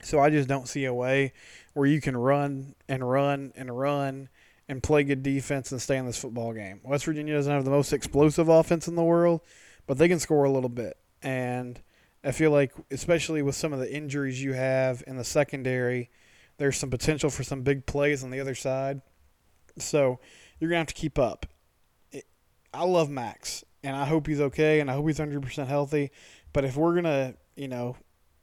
So 0.00 0.20
I 0.20 0.30
just 0.30 0.48
don't 0.48 0.68
see 0.68 0.84
a 0.84 0.94
way 0.94 1.32
where 1.74 1.86
you 1.86 2.00
can 2.00 2.16
run 2.16 2.74
and 2.88 3.08
run 3.08 3.52
and 3.56 3.76
run 3.76 4.28
and 4.68 4.82
play 4.82 5.02
good 5.02 5.22
defense 5.22 5.72
and 5.72 5.82
stay 5.82 5.96
in 5.96 6.06
this 6.06 6.18
football 6.18 6.52
game. 6.52 6.80
West 6.84 7.04
Virginia 7.04 7.34
doesn't 7.34 7.52
have 7.52 7.64
the 7.64 7.70
most 7.70 7.92
explosive 7.92 8.48
offense 8.48 8.86
in 8.86 8.94
the 8.94 9.02
world, 9.02 9.40
but 9.86 9.98
they 9.98 10.08
can 10.08 10.20
score 10.20 10.44
a 10.44 10.50
little 10.50 10.68
bit. 10.68 10.98
And 11.22 11.80
I 12.28 12.32
feel 12.32 12.50
like, 12.50 12.72
especially 12.90 13.42
with 13.42 13.54
some 13.54 13.72
of 13.72 13.78
the 13.78 13.92
injuries 13.92 14.42
you 14.42 14.52
have 14.52 15.02
in 15.06 15.16
the 15.16 15.24
secondary, 15.24 16.10
there's 16.58 16.76
some 16.76 16.90
potential 16.90 17.30
for 17.30 17.42
some 17.42 17.62
big 17.62 17.86
plays 17.86 18.22
on 18.22 18.30
the 18.30 18.40
other 18.40 18.54
side. 18.54 19.00
So 19.78 20.20
you're 20.58 20.70
going 20.70 20.76
to 20.76 20.80
have 20.80 20.86
to 20.88 20.94
keep 20.94 21.18
up. 21.18 21.46
I 22.74 22.84
love 22.84 23.08
Max, 23.08 23.64
and 23.82 23.96
I 23.96 24.04
hope 24.04 24.26
he's 24.26 24.40
okay, 24.40 24.80
and 24.80 24.90
I 24.90 24.94
hope 24.94 25.06
he's 25.06 25.18
100% 25.18 25.66
healthy. 25.66 26.10
But 26.52 26.64
if 26.64 26.76
we're 26.76 26.92
going 26.92 27.04
to, 27.04 27.34
you 27.56 27.68
know, 27.68 27.96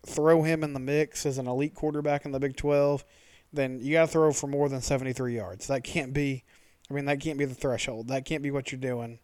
throw 0.06 0.41
him 0.41 0.63
in 0.63 0.74
the 0.74 0.80
mix 0.80 1.26
as 1.26 1.38
an 1.38 1.48
elite 1.48 1.76
quarterback 1.76 2.26
in 2.26 2.32
the 2.32 2.39
Big 2.39 2.56
12, 2.56 3.06
then 3.54 3.80
you 3.80 3.93
got 3.93 4.08
to 4.08 4.12
throw 4.12 4.32
for 4.32 4.48
more 4.48 4.67
than 4.67 4.82
73 4.82 5.36
yards. 5.36 5.67
That 5.67 5.84
can't 5.84 6.12
be 6.12 6.43
I 6.89 6.93
mean, 6.93 7.06
that 7.06 7.19
can't 7.19 7.38
be 7.38 7.45
the 7.45 7.56
threshold. 7.56 8.10
That 8.10 8.26
can't 8.26 8.43
be 8.43 8.52
what 8.52 8.71
you're 8.71 8.82
doing. 8.82 9.19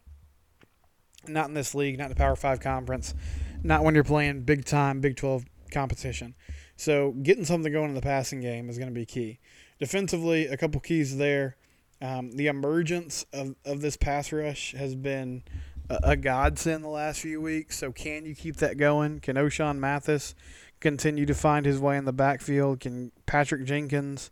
Not 1.28 1.48
in 1.48 1.54
this 1.54 1.74
league, 1.74 1.98
not 1.98 2.04
in 2.04 2.10
the 2.10 2.16
Power 2.16 2.34
Five 2.34 2.60
conference, 2.60 3.14
not 3.62 3.84
when 3.84 3.94
you're 3.94 4.04
playing 4.04 4.42
big 4.42 4.64
time 4.64 5.00
Big 5.00 5.16
12 5.16 5.44
competition. 5.70 6.34
So 6.76 7.12
getting 7.12 7.44
something 7.44 7.72
going 7.72 7.90
in 7.90 7.94
the 7.94 8.00
passing 8.00 8.40
game 8.40 8.68
is 8.68 8.78
going 8.78 8.88
to 8.88 8.94
be 8.94 9.06
key. 9.06 9.38
Defensively, 9.78 10.46
a 10.46 10.56
couple 10.56 10.80
keys 10.80 11.16
there. 11.16 11.56
Um, 12.00 12.32
the 12.32 12.48
emergence 12.48 13.24
of, 13.32 13.54
of 13.64 13.80
this 13.80 13.96
pass 13.96 14.32
rush 14.32 14.72
has 14.72 14.94
been 14.94 15.44
a, 15.88 15.98
a 16.02 16.16
godsend 16.16 16.82
the 16.82 16.88
last 16.88 17.20
few 17.20 17.40
weeks. 17.40 17.78
So 17.78 17.92
can 17.92 18.24
you 18.24 18.34
keep 18.34 18.56
that 18.56 18.76
going? 18.76 19.20
Can 19.20 19.36
Ochaun 19.36 19.78
Mathis 19.78 20.34
continue 20.80 21.26
to 21.26 21.34
find 21.34 21.64
his 21.64 21.78
way 21.78 21.96
in 21.96 22.04
the 22.04 22.12
backfield? 22.12 22.80
Can 22.80 23.12
Patrick 23.26 23.64
Jenkins 23.64 24.30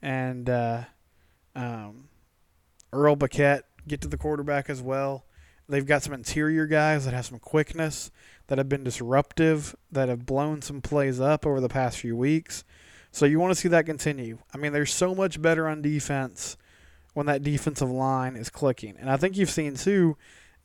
and 0.00 0.48
uh, 0.48 0.84
um, 1.56 2.08
Earl 2.92 3.16
Baquette 3.16 3.62
get 3.86 4.00
to 4.02 4.08
the 4.08 4.18
quarterback 4.18 4.70
as 4.70 4.80
well? 4.80 5.24
They've 5.68 5.84
got 5.84 6.02
some 6.02 6.14
interior 6.14 6.66
guys 6.66 7.04
that 7.04 7.12
have 7.12 7.26
some 7.26 7.38
quickness, 7.38 8.10
that 8.48 8.58
have 8.58 8.68
been 8.68 8.84
disruptive, 8.84 9.76
that 9.92 10.08
have 10.08 10.26
blown 10.26 10.60
some 10.60 10.80
plays 10.80 11.20
up 11.20 11.46
over 11.46 11.60
the 11.60 11.68
past 11.68 11.98
few 11.98 12.16
weeks. 12.16 12.64
So 13.10 13.24
you 13.24 13.38
want 13.38 13.52
to 13.52 13.60
see 13.60 13.68
that 13.68 13.86
continue. 13.86 14.38
I 14.52 14.58
mean, 14.58 14.72
they're 14.72 14.86
so 14.86 15.14
much 15.14 15.40
better 15.40 15.68
on 15.68 15.80
defense 15.80 16.56
when 17.14 17.26
that 17.26 17.42
defensive 17.42 17.90
line 17.90 18.36
is 18.36 18.50
clicking. 18.50 18.96
And 18.98 19.10
I 19.10 19.16
think 19.16 19.36
you've 19.36 19.50
seen 19.50 19.74
too, 19.74 20.16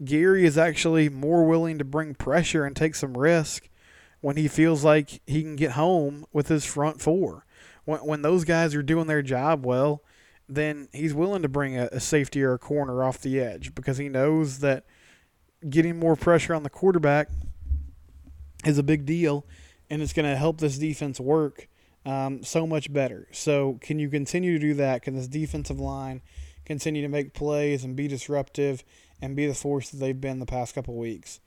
Gary 0.04 0.46
is 0.46 0.58
actually 0.58 1.10
more 1.10 1.46
willing 1.46 1.78
to 1.78 1.86
bring 1.86 2.16
pressure 2.16 2.66
and 2.66 2.76
take 2.76 2.96
some 2.96 3.18
risk 3.18 3.70
when 4.22 4.38
he 4.38 4.48
feels 4.48 4.84
like 4.84 5.22
he 5.26 5.42
can 5.42 5.56
get 5.56 5.72
home 5.72 6.26
with 6.32 6.48
his 6.48 6.66
front 6.66 7.02
four. 7.02 7.46
When, 7.86 8.00
when 8.00 8.22
those 8.22 8.46
guys 8.46 8.76
are 8.76 8.84
doing 8.84 9.08
their 9.08 9.22
job 9.22 9.66
well, 9.66 10.02
then 10.48 10.88
he's 10.94 11.14
willing 11.14 11.42
to 11.42 11.50
bring 11.50 11.78
a, 11.78 11.90
a 11.92 12.00
safety 12.00 12.44
or 12.44 12.54
a 12.54 12.60
corner 12.60 13.04
off 13.04 13.20
the 13.20 13.40
edge 13.40 13.76
because 13.76 13.98
he 13.98 14.08
knows 14.08 14.60
that 14.60 14.86
getting 15.70 16.00
more 16.00 16.16
pressure 16.16 16.54
on 16.54 16.64
the 16.64 16.70
quarterback 16.70 17.30
is 18.66 18.78
a 18.78 18.84
big 18.84 19.06
deal 19.06 19.46
and 19.90 20.02
it's 20.02 20.14
going 20.14 20.30
to 20.30 20.36
help 20.36 20.60
this 20.60 20.78
defense 20.78 21.20
work 21.20 21.68
um, 22.06 22.44
so 22.44 22.66
much 22.68 22.92
better. 22.92 23.28
So, 23.32 23.78
can 23.82 24.00
you 24.00 24.10
continue 24.10 24.54
to 24.54 24.60
do 24.60 24.74
that? 24.76 25.04
Can 25.04 25.16
this 25.16 25.28
defensive 25.28 25.80
line 25.80 26.22
continue 26.66 27.02
to 27.02 27.08
make 27.08 27.34
plays 27.34 27.84
and 27.84 27.96
be 27.96 28.08
disruptive 28.08 28.84
and 29.22 29.36
be 29.36 29.48
the 29.48 29.54
force 29.54 29.90
that 29.90 29.98
they've 29.98 30.20
been 30.20 30.40
the 30.40 30.46
past 30.46 30.76
couple 30.76 30.96
weeks? 30.96 31.40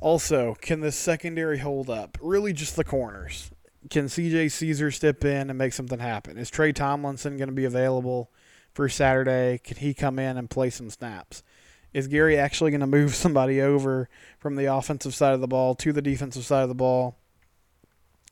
Also, 0.00 0.56
can 0.60 0.80
this 0.80 0.96
secondary 0.96 1.58
hold 1.58 1.90
up? 1.90 2.18
Really, 2.20 2.52
just 2.52 2.76
the 2.76 2.84
corners. 2.84 3.50
Can 3.90 4.06
CJ 4.06 4.50
Caesar 4.50 4.90
step 4.90 5.24
in 5.24 5.50
and 5.50 5.58
make 5.58 5.72
something 5.72 5.98
happen? 5.98 6.36
Is 6.36 6.50
Trey 6.50 6.72
Tomlinson 6.72 7.36
going 7.36 7.48
to 7.48 7.54
be 7.54 7.64
available 7.64 8.30
for 8.72 8.88
Saturday? 8.88 9.58
Can 9.62 9.76
he 9.76 9.94
come 9.94 10.18
in 10.18 10.36
and 10.36 10.50
play 10.50 10.70
some 10.70 10.90
snaps? 10.90 11.42
Is 11.92 12.08
Gary 12.08 12.38
actually 12.38 12.70
going 12.70 12.80
to 12.80 12.86
move 12.86 13.14
somebody 13.14 13.60
over 13.60 14.08
from 14.38 14.56
the 14.56 14.66
offensive 14.66 15.14
side 15.14 15.34
of 15.34 15.40
the 15.40 15.48
ball 15.48 15.74
to 15.76 15.92
the 15.92 16.02
defensive 16.02 16.44
side 16.44 16.62
of 16.62 16.68
the 16.68 16.74
ball 16.74 17.16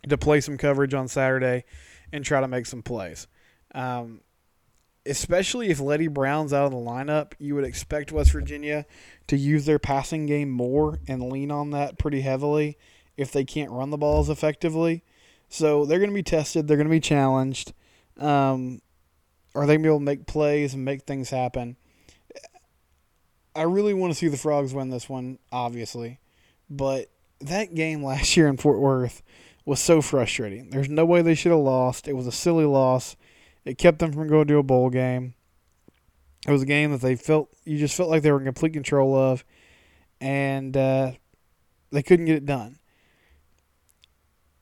to 0.09 0.19
play 0.19 0.41
some 0.41 0.59
coverage 0.59 0.95
on 0.95 1.09
Saturday 1.09 1.65
and 2.13 2.25
try 2.25 2.41
to 2.41 2.49
make 2.49 2.67
some 2.67 2.83
plays? 2.83 3.27
Um, 3.75 4.21
especially 5.05 5.69
if 5.69 5.81
Leddie 5.81 6.09
Brown's 6.09 6.53
out 6.53 6.67
of 6.67 6.73
the 6.73 6.79
lineup, 6.79 7.33
you 7.39 7.55
would 7.55 7.65
expect 7.65 8.13
West 8.13 8.33
Virginia 8.33 8.87
to 9.29 9.37
use 9.37 9.67
their 9.67 9.79
passing 9.79 10.27
game 10.27 10.51
more 10.51 10.99
and 11.09 11.31
lean 11.31 11.51
on 11.51 11.71
that 11.71 11.99
pretty 11.99 12.21
heavily 12.21 12.77
if 13.17 13.33
they 13.33 13.45
can't 13.45 13.71
run 13.71 13.91
the 13.91 13.97
balls 13.97 14.29
effectively. 14.29 15.03
So 15.49 15.85
they're 15.85 15.99
going 15.99 16.11
to 16.11 16.15
be 16.15 16.23
tested. 16.23 16.67
They're 16.67 16.77
going 16.77 16.89
to 16.89 16.91
be 16.91 17.01
challenged. 17.01 17.73
Um, 18.19 18.81
are 19.55 19.67
they 19.67 19.75
going 19.75 19.83
to 19.83 19.87
be 19.87 19.89
able 19.89 19.99
to 20.01 20.05
make 20.05 20.27
plays 20.27 20.75
and 20.75 20.85
make 20.85 21.03
things 21.03 21.31
happen? 21.31 21.77
I 23.57 23.63
really 23.63 23.95
want 23.95 24.13
to 24.13 24.19
see 24.19 24.29
the 24.29 24.37
Frogs 24.37 24.75
win 24.75 24.91
this 24.91 25.09
one, 25.09 25.39
obviously. 25.51 26.21
But 26.69 27.11
that 27.41 27.75
game 27.75 28.05
last 28.05 28.37
year 28.37 28.49
in 28.49 28.57
Fort 28.57 28.79
Worth 28.79 29.23
was 29.65 29.81
so 29.81 30.01
frustrating. 30.01 30.71
There's 30.71 30.89
no 30.89 31.05
way 31.05 31.23
they 31.23 31.35
should 31.35 31.53
have 31.53 31.61
lost. 31.61 32.09
It 32.09 32.15
was 32.15 32.27
a 32.27 32.33
silly 32.33 32.65
loss. 32.65 33.17
It 33.65 33.79
kept 33.79 33.99
them 33.99 34.13
from 34.13 34.29
going 34.29 34.47
to 34.49 34.59
a 34.59 34.63
bowl 34.63 34.91
game. 34.91 35.35
It 36.47 36.53
was 36.53 36.63
a 36.63 36.67
game 36.67 36.93
that 36.93 37.01
they 37.01 37.17
felt 37.17 37.49
you 37.65 37.77
just 37.77 37.97
felt 37.97 38.09
like 38.09 38.23
they 38.23 38.31
were 38.31 38.39
in 38.39 38.45
complete 38.45 38.73
control 38.73 39.17
of, 39.17 39.45
and 40.21 40.77
uh, 40.77 41.13
they 41.91 42.03
couldn't 42.03 42.27
get 42.27 42.37
it 42.37 42.47
done. 42.47 42.79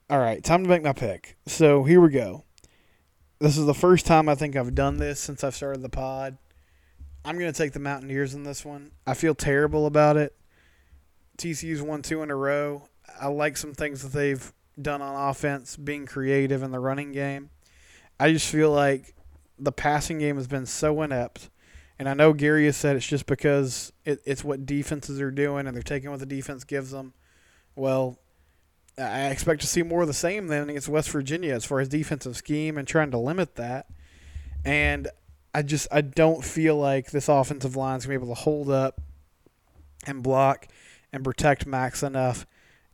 All 0.09 0.18
right, 0.18 0.42
time 0.42 0.62
to 0.62 0.68
make 0.68 0.83
my 0.83 0.94
pick. 0.94 1.37
So 1.46 1.85
here 1.85 2.00
we 2.00 2.09
go. 2.09 2.44
This 3.38 3.59
is 3.59 3.66
the 3.66 3.74
first 3.74 4.07
time 4.07 4.28
I 4.28 4.35
think 4.35 4.57
I've 4.57 4.74
done 4.74 4.96
this 4.96 5.20
since 5.20 5.44
I've 5.44 5.54
started 5.54 5.83
the 5.83 5.90
pod. 5.90 6.38
I'm 7.24 7.38
going 7.38 7.52
to 7.52 7.56
take 7.56 7.72
the 7.72 7.80
Mountaineers 7.80 8.34
in 8.34 8.44
this 8.44 8.64
one. 8.64 8.90
I 9.06 9.14
feel 9.14 9.34
terrible 9.34 9.87
about 9.87 10.16
it. 10.16 10.37
TCU's 11.38 11.82
won 11.82 12.02
two 12.02 12.22
in 12.22 12.30
a 12.30 12.37
row. 12.37 12.88
I 13.20 13.28
like 13.28 13.56
some 13.56 13.72
things 13.72 14.02
that 14.02 14.12
they've 14.12 14.52
done 14.80 15.00
on 15.00 15.30
offense, 15.30 15.76
being 15.76 16.06
creative 16.06 16.62
in 16.62 16.70
the 16.70 16.78
running 16.78 17.12
game. 17.12 17.50
I 18.20 18.32
just 18.32 18.50
feel 18.50 18.70
like 18.70 19.14
the 19.58 19.72
passing 19.72 20.18
game 20.18 20.37
has 20.37 20.46
been 20.46 20.66
so 20.66 21.02
inept. 21.02 21.50
And 21.98 22.08
I 22.08 22.14
know 22.14 22.32
Gary 22.32 22.66
has 22.66 22.76
said 22.76 22.96
it's 22.96 23.06
just 23.06 23.26
because 23.26 23.92
it, 24.04 24.20
it's 24.24 24.42
what 24.42 24.66
defenses 24.66 25.20
are 25.20 25.30
doing 25.30 25.66
and 25.66 25.74
they're 25.74 25.82
taking 25.82 26.10
what 26.10 26.20
the 26.20 26.26
defense 26.26 26.64
gives 26.64 26.90
them. 26.90 27.14
Well, 27.76 28.18
I 28.98 29.26
expect 29.28 29.60
to 29.62 29.66
see 29.66 29.82
more 29.82 30.02
of 30.02 30.08
the 30.08 30.14
same 30.14 30.48
then 30.48 30.68
against 30.68 30.88
West 30.88 31.10
Virginia 31.10 31.54
as 31.54 31.64
far 31.64 31.80
as 31.80 31.88
defensive 31.88 32.37
scheme 32.37 32.78
and 32.78 32.87
trying 32.87 33.10
to 33.12 33.18
limit 33.18 33.56
that. 33.56 33.87
And 34.64 35.08
I 35.55 35.62
just 35.62 35.87
I 35.93 36.01
don't 36.01 36.45
feel 36.45 36.77
like 36.77 37.11
this 37.11 37.29
offensive 37.29 37.77
line 37.77 37.99
is 37.99 38.03
to 38.03 38.09
be 38.09 38.14
able 38.14 38.29
to 38.29 38.35
hold 38.35 38.71
up 38.71 39.01
and 40.07 40.23
block 40.23 40.67
and 41.12 41.25
protect 41.25 41.67
Max 41.67 42.03
enough 42.03 42.47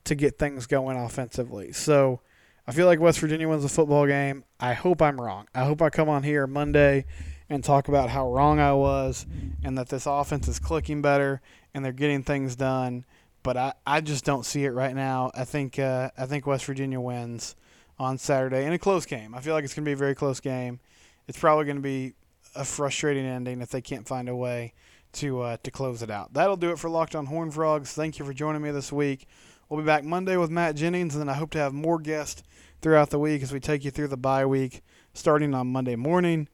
to 0.05 0.15
get 0.15 0.39
things 0.39 0.67
going 0.67 0.97
offensively. 0.97 1.73
So 1.73 2.21
I 2.67 2.73
feel 2.73 2.87
like 2.87 3.01
West 3.01 3.19
Virginia 3.19 3.49
wins 3.49 3.63
the 3.63 3.69
football 3.69 4.07
game. 4.07 4.45
I 4.59 4.75
hope 4.75 5.01
I'm 5.03 5.21
wrong. 5.21 5.49
I 5.55 5.65
hope 5.65 5.83
I 5.83 5.91
come 5.91 6.09
on 6.09 6.23
here 6.23 6.47
Monday 6.47 7.07
and 7.49 7.65
talk 7.65 7.89
about 7.89 8.11
how 8.11 8.31
wrong 8.31 8.61
I 8.61 8.75
was 8.75 9.27
and 9.65 9.77
that 9.79 9.89
this 9.89 10.07
offense 10.07 10.47
is 10.47 10.59
clicking 10.59 11.03
better 11.03 11.41
and 11.75 11.85
they're 11.85 11.93
getting 11.93 12.23
things 12.23 12.57
done 12.57 13.05
but 13.43 13.57
I, 13.57 13.73
I 13.87 14.01
just 14.01 14.25
don't 14.25 14.45
see 14.45 14.65
it 14.65 14.71
right 14.71 14.95
now. 14.95 15.31
I 15.35 15.45
think 15.45 15.79
uh, 15.79 16.11
I 16.17 16.27
think 16.27 16.47
West 16.47 16.65
Virginia 16.65 17.01
wins 17.01 17.57
on 17.99 18.19
Saturday 18.19 18.65
in 18.65 18.73
a 18.73 18.79
close 18.79 19.07
game. 19.07 19.35
I 19.35 19.41
feel 19.41 19.55
like 19.55 19.65
it's 19.65 19.75
going 19.75 19.85
to 19.85 19.89
be 19.89 19.93
a 19.93 19.97
very 19.97 20.15
close 20.15 20.41
game. 20.41 20.81
It's 21.29 21.39
probably 21.39 21.65
going 21.65 21.77
to 21.77 21.83
be 21.83 22.15
a 22.55 22.65
frustrating 22.65 23.25
ending 23.25 23.61
if 23.61 23.71
they 23.71 23.81
can't 23.81 24.07
find 24.07 24.29
a 24.29 24.37
way 24.37 24.75
to 25.13 25.41
uh, 25.41 25.57
to 25.63 25.71
close 25.71 26.03
it 26.03 26.11
out. 26.11 26.33
That'll 26.33 26.57
do 26.57 26.71
it 26.71 26.79
for 26.79 26.89
Locked 26.91 27.15
On 27.15 27.27
Horn 27.27 27.51
Frogs. 27.51 27.93
Thank 27.93 28.19
you 28.19 28.25
for 28.25 28.33
joining 28.33 28.63
me 28.63 28.71
this 28.71 28.93
week. 28.93 29.27
We'll 29.69 29.81
be 29.81 29.87
back 29.87 30.05
Monday 30.05 30.37
with 30.37 30.51
Matt 30.51 30.77
Jennings, 30.77 31.15
and 31.15 31.23
then 31.23 31.29
I 31.29 31.35
hope 31.35 31.51
to 31.51 31.59
have 31.59 31.73
more 31.73 31.99
guests 31.99 32.43
throughout 32.81 33.11
the 33.11 33.19
week 33.19 33.43
as 33.43 33.53
we 33.53 33.61
take 33.61 33.85
you 33.85 33.91
through 33.91 34.09
the 34.09 34.17
bye 34.17 34.47
week 34.47 34.83
starting 35.15 35.55
on 35.55 35.69
Monday 35.69 35.97
morning. 35.97 36.49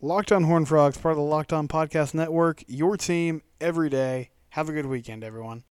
Locked 0.00 0.32
On 0.32 0.44
Horn 0.44 0.66
Frogs, 0.66 0.98
part 0.98 1.12
of 1.12 1.16
the 1.18 1.22
Locked 1.22 1.52
On 1.52 1.66
Podcast 1.66 2.14
Network, 2.14 2.62
your 2.66 2.96
team 2.96 3.42
every 3.60 3.88
day. 3.88 4.30
Have 4.50 4.68
a 4.68 4.72
good 4.72 4.86
weekend, 4.86 5.24
everyone. 5.24 5.62